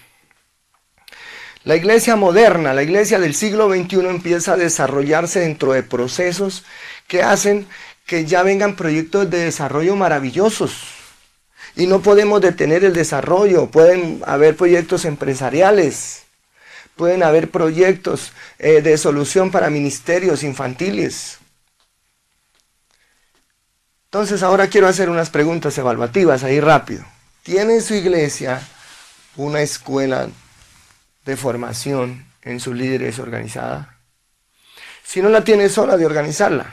La 1.64 1.76
iglesia 1.76 2.16
moderna, 2.16 2.72
la 2.72 2.82
iglesia 2.82 3.18
del 3.18 3.34
siglo 3.34 3.68
XXI 3.68 4.06
empieza 4.06 4.52
a 4.54 4.56
desarrollarse 4.56 5.40
dentro 5.40 5.72
de 5.72 5.82
procesos 5.82 6.64
que 7.06 7.22
hacen 7.22 7.66
que 8.06 8.24
ya 8.24 8.42
vengan 8.42 8.76
proyectos 8.76 9.28
de 9.28 9.44
desarrollo 9.44 9.96
maravillosos. 9.96 10.94
Y 11.76 11.86
no 11.86 12.00
podemos 12.00 12.40
detener 12.40 12.84
el 12.84 12.94
desarrollo. 12.94 13.66
Pueden 13.66 14.22
haber 14.26 14.56
proyectos 14.56 15.04
empresariales, 15.04 16.22
pueden 16.96 17.22
haber 17.22 17.50
proyectos 17.50 18.32
eh, 18.58 18.80
de 18.80 18.96
solución 18.96 19.50
para 19.50 19.68
ministerios 19.68 20.42
infantiles. 20.42 21.37
Entonces 24.10 24.42
ahora 24.42 24.68
quiero 24.68 24.88
hacer 24.88 25.10
unas 25.10 25.28
preguntas 25.28 25.76
evaluativas 25.76 26.42
ahí 26.42 26.60
rápido. 26.60 27.04
¿Tiene 27.42 27.82
su 27.82 27.92
iglesia 27.92 28.62
una 29.36 29.60
escuela 29.60 30.28
de 31.26 31.36
formación 31.36 32.24
en 32.40 32.58
sus 32.58 32.74
líderes 32.74 33.18
organizada? 33.18 33.98
Si 35.04 35.20
no 35.20 35.28
la 35.28 35.44
tiene, 35.44 35.64
es 35.64 35.76
hora 35.76 35.98
de 35.98 36.06
organizarla. 36.06 36.72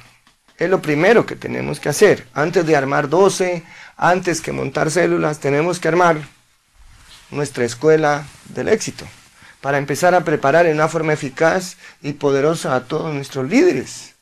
Es 0.58 0.70
lo 0.70 0.82
primero 0.82 1.26
que 1.26 1.36
tenemos 1.36 1.82
que 1.82 1.90
hacer. 1.90 2.26
Antes 2.34 2.66
de 2.66 2.78
armar 2.78 3.10
12, 3.10 3.64
antes 3.98 4.40
que 4.40 4.54
montar 4.54 4.90
células, 4.90 5.40
tenemos 5.40 5.82
que 5.82 5.90
armar 5.90 6.22
nuestra 7.32 7.66
escuela 7.66 8.26
del 8.46 8.70
éxito 8.70 9.06
para 9.60 9.78
empezar 9.78 10.16
a 10.16 10.24
preparar 10.24 10.68
en 10.68 10.76
una 10.76 10.88
forma 10.88 11.12
eficaz 11.12 11.76
y 12.02 12.14
poderosa 12.14 12.76
a 12.76 12.86
todos 12.86 13.14
nuestros 13.14 13.50
líderes. 13.50 14.15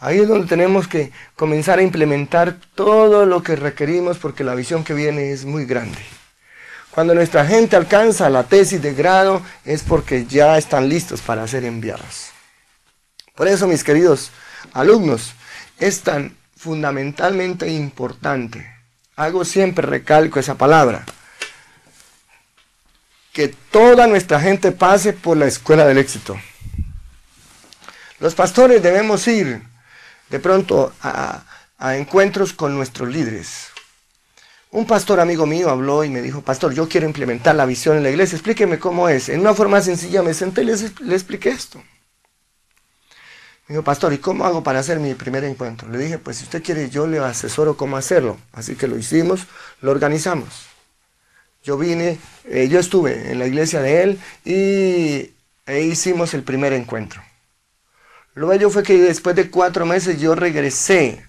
Ahí 0.00 0.18
es 0.18 0.28
donde 0.28 0.46
tenemos 0.46 0.88
que 0.88 1.12
comenzar 1.36 1.78
a 1.78 1.82
implementar 1.82 2.56
todo 2.74 3.26
lo 3.26 3.42
que 3.42 3.54
requerimos 3.54 4.16
porque 4.16 4.44
la 4.44 4.54
visión 4.54 4.82
que 4.82 4.94
viene 4.94 5.30
es 5.30 5.44
muy 5.44 5.66
grande. 5.66 5.98
Cuando 6.90 7.14
nuestra 7.14 7.44
gente 7.46 7.76
alcanza 7.76 8.30
la 8.30 8.44
tesis 8.44 8.80
de 8.80 8.94
grado 8.94 9.42
es 9.64 9.82
porque 9.82 10.24
ya 10.24 10.56
están 10.56 10.88
listos 10.88 11.20
para 11.20 11.46
ser 11.46 11.64
enviados. 11.64 12.30
Por 13.34 13.46
eso, 13.46 13.68
mis 13.68 13.84
queridos 13.84 14.30
alumnos, 14.72 15.34
es 15.78 16.00
tan 16.00 16.34
fundamentalmente 16.56 17.68
importante, 17.68 18.70
hago 19.16 19.44
siempre 19.44 19.86
recalco 19.86 20.40
esa 20.40 20.56
palabra, 20.56 21.04
que 23.32 23.48
toda 23.48 24.06
nuestra 24.06 24.40
gente 24.40 24.72
pase 24.72 25.12
por 25.12 25.36
la 25.36 25.46
escuela 25.46 25.86
del 25.86 25.98
éxito. 25.98 26.38
Los 28.18 28.34
pastores 28.34 28.82
debemos 28.82 29.26
ir 29.28 29.69
de 30.30 30.38
pronto 30.38 30.92
a, 31.02 31.44
encuentros 31.96 32.52
con 32.52 32.74
nuestros 32.74 33.08
líderes, 33.08 33.68
un 34.70 34.86
pastor 34.86 35.18
amigo 35.18 35.46
mío 35.46 35.68
habló 35.68 36.04
y 36.04 36.10
me 36.10 36.22
dijo, 36.22 36.42
pastor, 36.42 36.72
yo 36.72 36.88
quiero 36.88 37.06
implementar 37.06 37.56
la 37.56 37.66
visión 37.66 37.96
en 37.96 38.04
la 38.04 38.10
iglesia, 38.10 38.36
explíqueme 38.36 38.78
cómo 38.78 39.08
es. 39.08 39.28
En 39.28 39.40
una 39.40 39.52
forma 39.52 39.80
sencilla 39.80 40.22
me 40.22 40.32
senté 40.32 40.62
y 40.62 40.66
le, 40.66 41.14
expliqué 41.14 41.48
esto. 41.48 41.78
Me 43.66 43.74
dijo, 43.74 43.82
pastor, 43.82 44.12
¿y 44.12 44.18
cómo 44.18 44.44
hago 44.44 44.62
para 44.62 44.78
hacer 44.78 45.00
mi 45.00 45.14
primer 45.14 45.42
encuentro? 45.42 45.88
Le 45.88 45.98
dije, 45.98 46.18
pues 46.18 46.36
si 46.36 46.44
usted 46.44 46.62
quiere, 46.62 46.88
yo 46.88 47.08
le 47.08 47.18
asesoro 47.18 47.76
cómo 47.76 47.96
hacerlo. 47.96 48.38
Así 48.52 48.76
que 48.76 48.86
lo 48.86 48.96
hicimos, 48.96 49.46
lo 49.80 49.90
organizamos. 49.90 50.66
Yo 51.64 51.76
vine, 51.76 52.18
eh, 52.44 52.68
yo 52.68 52.78
estuve 52.78 53.32
en 53.32 53.38
la 53.40 53.46
iglesia 53.46 53.80
de 53.80 54.02
él 54.02 54.20
y 54.44 55.32
e 55.66 55.82
hicimos 55.82 56.34
el 56.34 56.42
primer 56.42 56.72
encuentro. 56.72 57.22
Lo 58.40 58.46
bello 58.46 58.70
fue 58.70 58.82
que 58.82 58.96
después 58.96 59.36
de 59.36 59.50
cuatro 59.50 59.84
meses 59.84 60.18
yo 60.18 60.34
regresé 60.34 61.22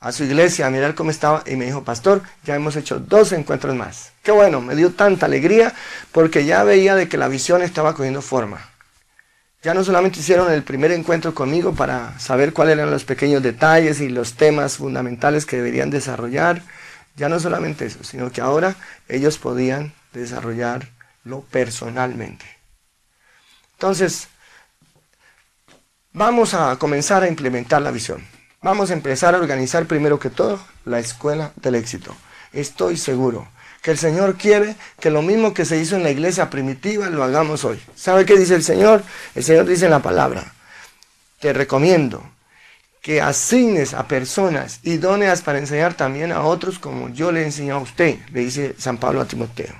a 0.00 0.10
su 0.10 0.24
iglesia 0.24 0.66
a 0.66 0.70
mirar 0.70 0.96
cómo 0.96 1.12
estaba 1.12 1.44
y 1.46 1.54
me 1.54 1.66
dijo, 1.66 1.84
pastor, 1.84 2.22
ya 2.44 2.56
hemos 2.56 2.74
hecho 2.74 2.98
dos 2.98 3.30
encuentros 3.30 3.76
más. 3.76 4.10
Qué 4.20 4.32
bueno, 4.32 4.60
me 4.60 4.74
dio 4.74 4.90
tanta 4.90 5.26
alegría 5.26 5.72
porque 6.10 6.44
ya 6.44 6.64
veía 6.64 6.96
de 6.96 7.08
que 7.08 7.18
la 7.18 7.28
visión 7.28 7.62
estaba 7.62 7.94
cogiendo 7.94 8.20
forma. 8.20 8.68
Ya 9.62 9.74
no 9.74 9.84
solamente 9.84 10.18
hicieron 10.18 10.50
el 10.50 10.64
primer 10.64 10.90
encuentro 10.90 11.36
conmigo 11.36 11.72
para 11.72 12.18
saber 12.18 12.52
cuáles 12.52 12.78
eran 12.78 12.90
los 12.90 13.04
pequeños 13.04 13.40
detalles 13.40 14.00
y 14.00 14.08
los 14.08 14.34
temas 14.34 14.78
fundamentales 14.78 15.46
que 15.46 15.58
deberían 15.58 15.90
desarrollar, 15.90 16.62
ya 17.14 17.28
no 17.28 17.38
solamente 17.38 17.86
eso, 17.86 18.02
sino 18.02 18.32
que 18.32 18.40
ahora 18.40 18.74
ellos 19.06 19.38
podían 19.38 19.92
desarrollarlo 20.12 21.44
personalmente. 21.52 22.44
Entonces, 23.74 24.26
vamos 26.14 26.54
a 26.54 26.76
comenzar 26.76 27.22
a 27.22 27.28
implementar 27.28 27.82
la 27.82 27.90
visión. 27.90 28.24
Vamos 28.62 28.90
a 28.90 28.94
empezar 28.94 29.34
a 29.34 29.38
organizar 29.38 29.84
primero 29.86 30.18
que 30.18 30.30
todo 30.30 30.58
la 30.86 31.00
escuela 31.00 31.52
del 31.56 31.74
éxito. 31.74 32.16
Estoy 32.52 32.96
seguro 32.96 33.48
que 33.82 33.90
el 33.90 33.98
Señor 33.98 34.36
quiere 34.36 34.76
que 34.98 35.10
lo 35.10 35.20
mismo 35.20 35.52
que 35.52 35.66
se 35.66 35.76
hizo 35.76 35.96
en 35.96 36.04
la 36.04 36.10
iglesia 36.10 36.48
primitiva 36.48 37.10
lo 37.10 37.22
hagamos 37.22 37.64
hoy. 37.64 37.82
¿Sabe 37.94 38.24
qué 38.24 38.38
dice 38.38 38.54
el 38.54 38.62
Señor? 38.62 39.02
El 39.34 39.44
Señor 39.44 39.66
dice 39.66 39.84
en 39.84 39.90
la 39.90 40.00
palabra, 40.00 40.54
te 41.40 41.52
recomiendo 41.52 42.24
que 43.02 43.20
asignes 43.20 43.92
a 43.92 44.08
personas 44.08 44.80
idóneas 44.82 45.42
para 45.42 45.58
enseñar 45.58 45.92
también 45.92 46.32
a 46.32 46.44
otros 46.44 46.78
como 46.78 47.10
yo 47.10 47.32
le 47.32 47.44
enseñado 47.44 47.80
a 47.80 47.82
usted, 47.82 48.18
le 48.32 48.40
dice 48.40 48.74
San 48.78 48.96
Pablo 48.96 49.20
a 49.20 49.26
Timoteo. 49.26 49.74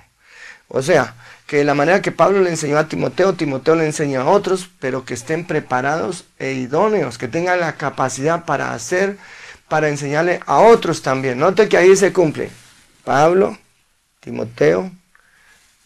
O 0.69 0.83
sea, 0.83 1.15
que 1.47 1.59
de 1.59 1.65
la 1.65 1.75
manera 1.75 2.01
que 2.01 2.13
Pablo 2.13 2.41
le 2.41 2.51
enseñó 2.51 2.79
a 2.79 2.89
Timoteo, 2.89 3.35
Timoteo 3.35 3.75
le 3.75 3.87
enseña 3.87 4.23
a 4.23 4.27
otros, 4.27 4.71
pero 4.81 5.05
que 5.05 5.15
estén 5.15 5.47
preparados 5.47 6.25
e 6.39 6.53
idóneos, 6.53 7.19
que 7.19 7.29
tengan 7.29 7.61
la 7.61 7.77
capacidad 7.77 8.45
para 8.45 8.73
hacer, 8.73 9.19
para 9.69 9.89
enseñarle 9.89 10.41
a 10.47 10.59
otros 10.59 11.03
también. 11.03 11.39
Note 11.39 11.69
que 11.69 11.77
ahí 11.77 11.95
se 11.97 12.13
cumple. 12.13 12.51
Pablo, 13.05 13.59
Timoteo, 14.21 14.91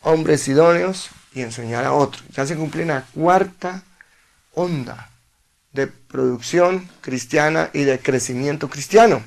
hombres 0.03 0.47
idóneos 0.47 1.11
y 1.35 1.43
enseñar 1.43 1.85
a 1.85 1.93
otros. 1.93 2.23
Ya 2.31 2.47
se 2.47 2.57
cumple 2.57 2.85
una 2.85 3.05
cuarta 3.15 3.83
onda 4.55 5.11
de 5.73 5.89
producción 5.89 6.89
cristiana 7.01 7.71
y 7.73 7.83
de 7.83 7.99
crecimiento 7.99 8.69
cristiano. 8.71 9.23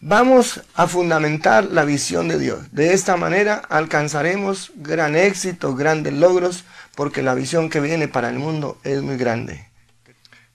Vamos 0.00 0.62
a 0.74 0.86
fundamentar 0.86 1.64
la 1.64 1.84
visión 1.84 2.28
de 2.28 2.38
Dios. 2.38 2.70
De 2.70 2.92
esta 2.92 3.16
manera 3.16 3.56
alcanzaremos 3.68 4.70
gran 4.76 5.16
éxito, 5.16 5.74
grandes 5.74 6.12
logros, 6.12 6.64
porque 6.94 7.20
la 7.20 7.34
visión 7.34 7.68
que 7.68 7.80
viene 7.80 8.06
para 8.06 8.28
el 8.28 8.38
mundo 8.38 8.78
es 8.84 9.02
muy 9.02 9.16
grande. 9.16 9.68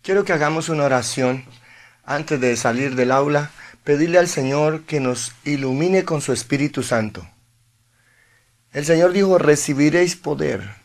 Quiero 0.01 0.23
que 0.23 0.31
hagamos 0.31 0.69
una 0.69 0.85
oración 0.85 1.43
antes 2.05 2.39
de 2.39 2.55
salir 2.55 2.95
del 2.95 3.11
aula, 3.11 3.51
pedirle 3.83 4.17
al 4.17 4.29
Señor 4.29 4.83
que 4.83 5.01
nos 5.01 5.33
ilumine 5.43 6.05
con 6.05 6.21
su 6.21 6.31
Espíritu 6.31 6.81
Santo. 6.81 7.27
El 8.71 8.85
Señor 8.85 9.11
dijo, 9.11 9.37
recibiréis 9.39 10.15
poder. 10.15 10.75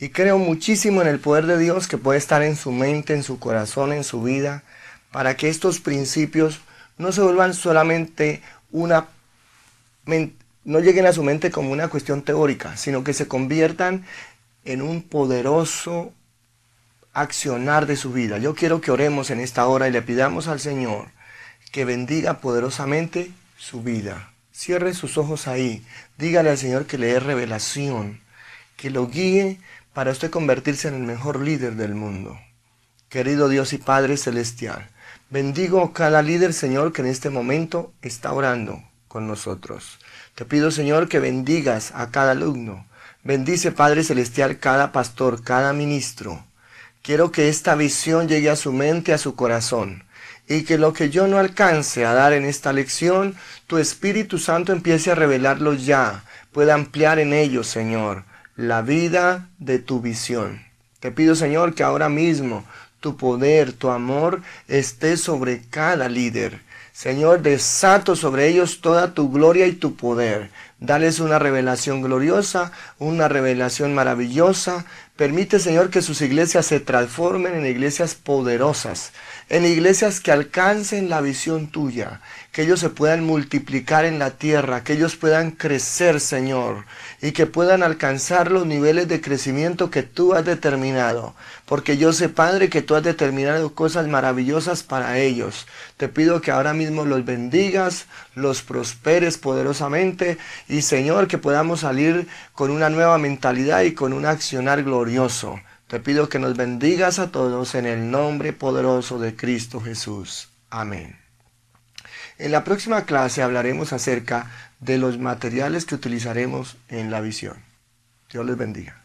Y 0.00 0.08
creo 0.08 0.38
muchísimo 0.38 1.00
en 1.00 1.08
el 1.08 1.20
poder 1.20 1.46
de 1.46 1.58
Dios 1.58 1.86
que 1.86 1.96
puede 1.96 2.18
estar 2.18 2.42
en 2.42 2.56
su 2.56 2.72
mente, 2.72 3.14
en 3.14 3.22
su 3.22 3.38
corazón, 3.38 3.92
en 3.92 4.02
su 4.02 4.22
vida, 4.22 4.64
para 5.12 5.36
que 5.36 5.48
estos 5.48 5.78
principios 5.78 6.60
no 6.98 7.12
se 7.12 7.22
vuelvan 7.22 7.54
solamente 7.54 8.42
una, 8.70 9.06
no 10.64 10.80
lleguen 10.80 11.06
a 11.06 11.12
su 11.12 11.22
mente 11.22 11.50
como 11.50 11.70
una 11.70 11.88
cuestión 11.88 12.22
teórica, 12.22 12.76
sino 12.76 13.04
que 13.04 13.14
se 13.14 13.28
conviertan 13.28 14.04
en 14.64 14.82
un 14.82 15.02
poderoso 15.02 16.12
accionar 17.12 17.86
de 17.86 17.96
su 17.96 18.12
vida. 18.12 18.38
Yo 18.38 18.54
quiero 18.54 18.80
que 18.80 18.90
oremos 18.90 19.30
en 19.30 19.40
esta 19.40 19.66
hora 19.66 19.88
y 19.88 19.92
le 19.92 20.02
pidamos 20.02 20.48
al 20.48 20.60
Señor 20.60 21.08
que 21.72 21.84
bendiga 21.84 22.40
poderosamente 22.40 23.30
su 23.56 23.82
vida. 23.82 24.32
Cierre 24.52 24.94
sus 24.94 25.18
ojos 25.18 25.46
ahí. 25.46 25.84
Dígale 26.16 26.50
al 26.50 26.58
Señor 26.58 26.86
que 26.86 26.98
le 26.98 27.08
dé 27.08 27.20
revelación, 27.20 28.20
que 28.76 28.90
lo 28.90 29.08
guíe 29.08 29.60
para 29.92 30.10
usted 30.10 30.30
convertirse 30.30 30.88
en 30.88 30.94
el 30.94 31.02
mejor 31.02 31.40
líder 31.40 31.74
del 31.74 31.94
mundo. 31.94 32.38
Querido 33.08 33.48
Dios 33.48 33.72
y 33.72 33.78
Padre 33.78 34.16
Celestial, 34.16 34.90
Bendigo 35.30 35.92
cada 35.92 36.22
líder, 36.22 36.54
Señor, 36.54 36.94
que 36.94 37.02
en 37.02 37.08
este 37.08 37.28
momento 37.28 37.92
está 38.00 38.32
orando 38.32 38.82
con 39.08 39.26
nosotros. 39.26 39.98
Te 40.34 40.46
pido, 40.46 40.70
Señor, 40.70 41.06
que 41.06 41.18
bendigas 41.18 41.92
a 41.94 42.10
cada 42.10 42.30
alumno. 42.30 42.86
Bendice, 43.24 43.70
Padre 43.70 44.04
Celestial, 44.04 44.58
cada 44.58 44.90
pastor, 44.90 45.42
cada 45.44 45.74
ministro. 45.74 46.46
Quiero 47.02 47.30
que 47.30 47.50
esta 47.50 47.74
visión 47.74 48.26
llegue 48.26 48.48
a 48.48 48.56
su 48.56 48.72
mente, 48.72 49.12
a 49.12 49.18
su 49.18 49.34
corazón. 49.34 50.04
Y 50.48 50.62
que 50.62 50.78
lo 50.78 50.94
que 50.94 51.10
yo 51.10 51.28
no 51.28 51.36
alcance 51.36 52.06
a 52.06 52.14
dar 52.14 52.32
en 52.32 52.46
esta 52.46 52.72
lección, 52.72 53.36
tu 53.66 53.76
Espíritu 53.76 54.38
Santo 54.38 54.72
empiece 54.72 55.10
a 55.10 55.14
revelarlo 55.14 55.74
ya. 55.74 56.24
Pueda 56.52 56.72
ampliar 56.72 57.18
en 57.18 57.34
ellos, 57.34 57.66
Señor, 57.66 58.24
la 58.56 58.80
vida 58.80 59.50
de 59.58 59.78
tu 59.78 60.00
visión. 60.00 60.62
Te 61.00 61.12
pido, 61.12 61.34
Señor, 61.34 61.74
que 61.74 61.82
ahora 61.82 62.08
mismo 62.08 62.64
tu 63.00 63.16
poder, 63.16 63.72
tu 63.72 63.90
amor 63.90 64.42
esté 64.66 65.16
sobre 65.16 65.62
cada 65.70 66.08
líder. 66.08 66.60
Señor, 66.92 67.42
desato 67.42 68.16
sobre 68.16 68.48
ellos 68.48 68.80
toda 68.80 69.14
tu 69.14 69.30
gloria 69.30 69.68
y 69.68 69.72
tu 69.72 69.94
poder. 69.94 70.50
Dales 70.80 71.20
una 71.20 71.38
revelación 71.38 72.02
gloriosa, 72.02 72.72
una 72.98 73.28
revelación 73.28 73.94
maravillosa. 73.94 74.84
Permite, 75.18 75.58
Señor, 75.58 75.90
que 75.90 76.00
sus 76.00 76.20
iglesias 76.20 76.64
se 76.66 76.78
transformen 76.78 77.56
en 77.56 77.66
iglesias 77.66 78.14
poderosas, 78.14 79.10
en 79.48 79.64
iglesias 79.64 80.20
que 80.20 80.30
alcancen 80.30 81.10
la 81.10 81.20
visión 81.20 81.72
tuya, 81.72 82.20
que 82.52 82.62
ellos 82.62 82.78
se 82.78 82.88
puedan 82.88 83.24
multiplicar 83.24 84.04
en 84.04 84.20
la 84.20 84.30
tierra, 84.30 84.84
que 84.84 84.92
ellos 84.92 85.16
puedan 85.16 85.50
crecer, 85.50 86.20
Señor, 86.20 86.84
y 87.20 87.32
que 87.32 87.46
puedan 87.46 87.82
alcanzar 87.82 88.52
los 88.52 88.64
niveles 88.64 89.08
de 89.08 89.20
crecimiento 89.20 89.90
que 89.90 90.04
tú 90.04 90.34
has 90.34 90.44
determinado. 90.44 91.34
Porque 91.66 91.96
yo 91.96 92.12
sé, 92.12 92.28
Padre, 92.28 92.68
que 92.68 92.82
tú 92.82 92.94
has 92.94 93.02
determinado 93.02 93.74
cosas 93.74 94.06
maravillosas 94.06 94.84
para 94.84 95.18
ellos. 95.18 95.66
Te 95.96 96.08
pido 96.08 96.40
que 96.40 96.52
ahora 96.52 96.74
mismo 96.74 97.04
los 97.04 97.24
bendigas, 97.24 98.06
los 98.36 98.62
prosperes 98.62 99.36
poderosamente 99.36 100.38
y, 100.68 100.82
Señor, 100.82 101.26
que 101.26 101.38
podamos 101.38 101.80
salir 101.80 102.28
con 102.52 102.70
una 102.70 102.88
nueva 102.88 103.18
mentalidad 103.18 103.82
y 103.82 103.94
con 103.94 104.12
un 104.12 104.24
accionar 104.24 104.84
glorioso. 104.84 105.07
Te 105.88 106.00
pido 106.00 106.28
que 106.28 106.38
nos 106.38 106.54
bendigas 106.54 107.18
a 107.18 107.32
todos 107.32 107.74
en 107.74 107.86
el 107.86 108.10
nombre 108.10 108.52
poderoso 108.52 109.18
de 109.18 109.34
Cristo 109.34 109.80
Jesús. 109.80 110.50
Amén. 110.68 111.18
En 112.36 112.52
la 112.52 112.62
próxima 112.62 113.06
clase 113.06 113.42
hablaremos 113.42 113.94
acerca 113.94 114.50
de 114.80 114.98
los 114.98 115.18
materiales 115.18 115.86
que 115.86 115.94
utilizaremos 115.94 116.76
en 116.88 117.10
la 117.10 117.22
visión. 117.22 117.56
Dios 118.30 118.44
les 118.44 118.58
bendiga. 118.58 119.02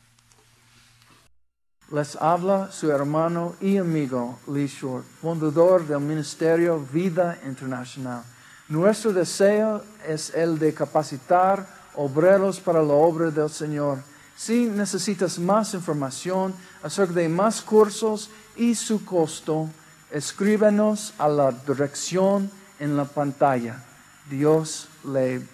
Les 1.89 2.17
habla 2.17 2.69
su 2.71 2.91
hermano 2.91 3.55
y 3.61 3.77
amigo 3.77 4.39
Lee 4.47 4.67
Short, 4.67 5.05
fundador 5.21 5.87
del 5.87 6.01
Ministerio 6.01 6.79
Vida 6.91 7.39
Internacional. 7.45 8.23
Nuestro 8.67 9.13
deseo 9.13 9.83
es 10.05 10.33
el 10.35 10.59
de 10.59 10.73
capacitar 10.73 11.65
obreros 11.95 12.59
para 12.59 12.81
la 12.81 12.93
obra 12.93 13.31
del 13.31 13.49
Señor 13.49 13.99
Si 14.35 14.65
necesitas 14.65 15.39
más 15.39 15.73
información 15.73 16.53
acerca 16.81 17.13
de 17.13 17.29
más 17.29 17.61
cursos 17.61 18.29
y 18.55 18.75
su 18.75 19.05
costo, 19.05 19.69
escríbenos 20.11 21.13
a 21.17 21.27
la 21.27 21.51
dirección 21.51 22.49
en 22.79 22.97
la 22.97 23.05
pantalla. 23.05 23.83
Dios 24.29 24.87
le. 25.03 25.52